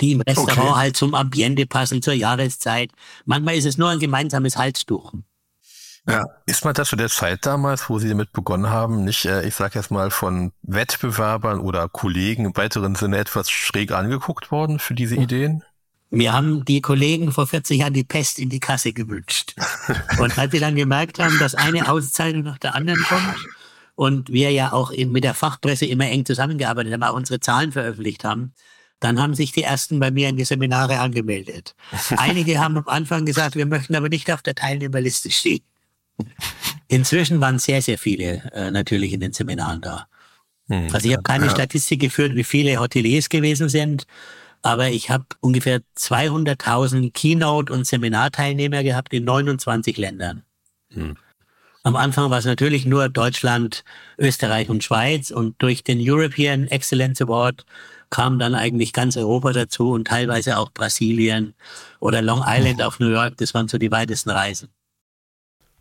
die 0.00 0.12
im 0.12 0.20
Restaurant 0.20 0.58
okay. 0.58 0.78
halt 0.78 0.96
zum 0.96 1.14
Ambiente 1.14 1.66
passen, 1.66 2.02
zur 2.02 2.14
Jahreszeit. 2.14 2.90
Manchmal 3.24 3.56
ist 3.56 3.66
es 3.66 3.78
nur 3.78 3.88
ein 3.88 3.98
gemeinsames 3.98 4.56
Halstuch. 4.56 5.12
Ja, 6.08 6.24
ist 6.46 6.64
man 6.64 6.74
da 6.74 6.84
zu 6.84 6.96
der 6.96 7.08
Zeit 7.08 7.46
damals, 7.46 7.88
wo 7.88 7.98
Sie 8.00 8.08
damit 8.08 8.32
begonnen 8.32 8.70
haben, 8.70 9.04
nicht, 9.04 9.24
äh, 9.24 9.46
ich 9.46 9.54
sag 9.54 9.76
jetzt 9.76 9.92
mal, 9.92 10.10
von 10.10 10.52
Wettbewerbern 10.62 11.60
oder 11.60 11.88
Kollegen 11.88 12.44
im 12.44 12.56
weiteren 12.56 12.96
Sinne 12.96 13.18
etwas 13.18 13.50
schräg 13.50 13.92
angeguckt 13.92 14.50
worden 14.50 14.80
für 14.80 14.94
diese 14.94 15.14
Ideen? 15.14 15.62
Wir 16.14 16.34
haben 16.34 16.66
die 16.66 16.82
Kollegen 16.82 17.32
vor 17.32 17.46
40 17.46 17.78
Jahren 17.78 17.94
die 17.94 18.04
Pest 18.04 18.38
in 18.38 18.50
die 18.50 18.60
Kasse 18.60 18.92
gewünscht. 18.92 19.54
Und 20.18 20.38
als 20.38 20.52
wir 20.52 20.60
dann 20.60 20.76
gemerkt 20.76 21.18
haben, 21.18 21.38
dass 21.38 21.54
eine 21.54 21.90
Auszeichnung 21.90 22.42
nach 22.42 22.58
der 22.58 22.74
anderen 22.74 23.02
kommt 23.04 23.36
und 23.94 24.30
wir 24.30 24.50
ja 24.50 24.72
auch 24.72 24.92
mit 24.94 25.24
der 25.24 25.32
Fachpresse 25.32 25.86
immer 25.86 26.04
eng 26.04 26.26
zusammengearbeitet 26.26 26.92
haben, 26.92 27.02
auch 27.02 27.16
unsere 27.16 27.40
Zahlen 27.40 27.72
veröffentlicht 27.72 28.24
haben, 28.24 28.52
dann 29.00 29.18
haben 29.18 29.34
sich 29.34 29.52
die 29.52 29.62
ersten 29.62 30.00
bei 30.00 30.10
mir 30.10 30.28
in 30.28 30.36
die 30.36 30.44
Seminare 30.44 30.98
angemeldet. 30.98 31.74
Einige 32.18 32.60
haben 32.60 32.76
am 32.76 32.88
Anfang 32.88 33.24
gesagt, 33.24 33.56
wir 33.56 33.64
möchten 33.64 33.94
aber 33.96 34.10
nicht 34.10 34.30
auf 34.30 34.42
der 34.42 34.54
Teilnehmerliste 34.54 35.30
stehen. 35.30 35.64
Inzwischen 36.88 37.40
waren 37.40 37.58
sehr, 37.58 37.80
sehr 37.80 37.96
viele 37.96 38.50
äh, 38.52 38.70
natürlich 38.70 39.14
in 39.14 39.20
den 39.20 39.32
Seminaren 39.32 39.80
da. 39.80 40.08
Hm. 40.68 40.88
Also 40.92 41.08
ich 41.08 41.14
habe 41.14 41.22
keine 41.22 41.46
ja. 41.46 41.52
Statistik 41.52 42.00
geführt, 42.00 42.34
wie 42.34 42.44
viele 42.44 42.78
Hoteliers 42.78 43.30
gewesen 43.30 43.70
sind 43.70 44.06
aber 44.62 44.90
ich 44.90 45.10
habe 45.10 45.26
ungefähr 45.40 45.80
200.000 45.96 47.12
Keynote- 47.12 47.72
und 47.72 47.86
Seminarteilnehmer 47.86 48.82
gehabt 48.82 49.12
in 49.12 49.24
29 49.24 49.96
Ländern. 49.98 50.42
Hm. 50.90 51.16
Am 51.84 51.96
Anfang 51.96 52.30
war 52.30 52.38
es 52.38 52.44
natürlich 52.44 52.86
nur 52.86 53.08
Deutschland, 53.08 53.82
Österreich 54.16 54.70
und 54.70 54.84
Schweiz 54.84 55.32
und 55.32 55.60
durch 55.60 55.82
den 55.82 55.98
European 56.00 56.68
Excellence 56.68 57.20
Award 57.20 57.66
kam 58.08 58.38
dann 58.38 58.54
eigentlich 58.54 58.92
ganz 58.92 59.16
Europa 59.16 59.52
dazu 59.52 59.90
und 59.90 60.06
teilweise 60.06 60.58
auch 60.58 60.70
Brasilien 60.70 61.54
oder 61.98 62.22
Long 62.22 62.44
Island 62.46 62.82
auf 62.82 63.00
New 63.00 63.08
York. 63.08 63.36
Das 63.38 63.52
waren 63.54 63.66
so 63.66 63.78
die 63.78 63.90
weitesten 63.90 64.30
Reisen. 64.30 64.68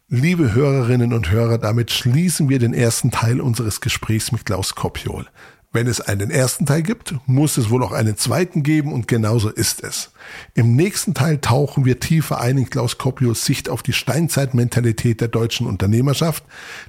Liebe 0.07 0.53
Hörerinnen 0.53 1.13
und 1.13 1.29
Hörer, 1.29 1.57
damit 1.57 1.91
schließen 1.91 2.49
wir 2.49 2.57
den 2.57 2.73
ersten 2.73 3.11
Teil 3.11 3.39
unseres 3.39 3.79
Gesprächs 3.79 4.31
mit 4.31 4.45
Klaus 4.45 4.75
Kopjol. 4.75 5.27
Wenn 5.73 5.87
es 5.87 6.01
einen 6.01 6.31
ersten 6.31 6.65
Teil 6.65 6.81
gibt, 6.81 7.15
muss 7.27 7.55
es 7.55 7.69
wohl 7.69 7.81
auch 7.81 7.93
einen 7.93 8.17
zweiten 8.17 8.61
geben 8.61 8.91
und 8.91 9.07
genauso 9.07 9.49
ist 9.49 9.81
es. 9.83 10.11
Im 10.53 10.75
nächsten 10.75 11.13
Teil 11.13 11.37
tauchen 11.37 11.85
wir 11.85 12.01
tiefer 12.01 12.41
ein 12.41 12.57
in 12.57 12.69
Klaus 12.69 12.97
Koppios 12.97 13.45
Sicht 13.45 13.69
auf 13.69 13.81
die 13.81 13.93
Steinzeitmentalität 13.93 15.21
der 15.21 15.29
deutschen 15.29 15.67
Unternehmerschaft, 15.67 16.43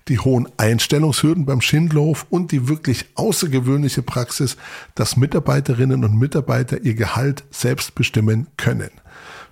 die 0.09 0.18
hohen 0.18 0.49
Einstellungshürden 0.57 1.47
beim 1.47 1.61
Schindlerhof 1.61 2.27
und 2.29 2.51
die 2.51 2.66
wirklich 2.66 3.07
außergewöhnliche 3.14 4.03
Praxis, 4.03 4.57
dass 4.97 5.16
Mitarbeiterinnen 5.16 6.05
und 6.05 6.18
Mitarbeiter 6.18 6.83
ihr 6.83 6.95
Gehalt 6.95 7.45
selbst 7.53 7.95
bestimmen 7.95 8.49
können. 8.57 8.90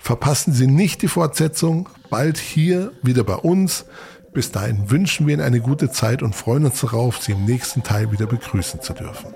Verpassen 0.00 0.52
Sie 0.52 0.66
nicht 0.66 1.02
die 1.02 1.08
Fortsetzung, 1.08 1.88
bald 2.08 2.36
hier 2.36 2.90
wieder 3.02 3.22
bei 3.22 3.36
uns. 3.36 3.84
Bis 4.32 4.52
dahin 4.52 4.90
wünschen 4.90 5.26
wir 5.26 5.34
Ihnen 5.34 5.42
eine 5.42 5.60
gute 5.60 5.90
Zeit 5.90 6.22
und 6.22 6.36
freuen 6.36 6.64
uns 6.64 6.80
darauf, 6.80 7.20
Sie 7.20 7.32
im 7.32 7.44
nächsten 7.44 7.82
Teil 7.82 8.12
wieder 8.12 8.26
begrüßen 8.26 8.80
zu 8.80 8.92
dürfen. 8.92 9.34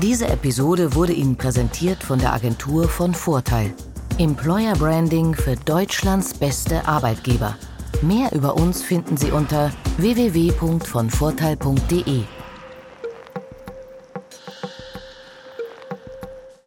Diese 0.00 0.28
Episode 0.28 0.94
wurde 0.94 1.12
Ihnen 1.12 1.36
präsentiert 1.36 2.02
von 2.02 2.18
der 2.18 2.32
Agentur 2.32 2.88
von 2.88 3.12
Vorteil. 3.14 3.74
Employer 4.18 4.74
Branding 4.74 5.34
für 5.34 5.56
Deutschlands 5.56 6.34
beste 6.34 6.86
Arbeitgeber. 6.86 7.56
Mehr 8.02 8.30
über 8.32 8.54
uns 8.54 8.82
finden 8.82 9.16
Sie 9.16 9.32
unter 9.32 9.72
www.vonvorteil.de. 9.96 12.22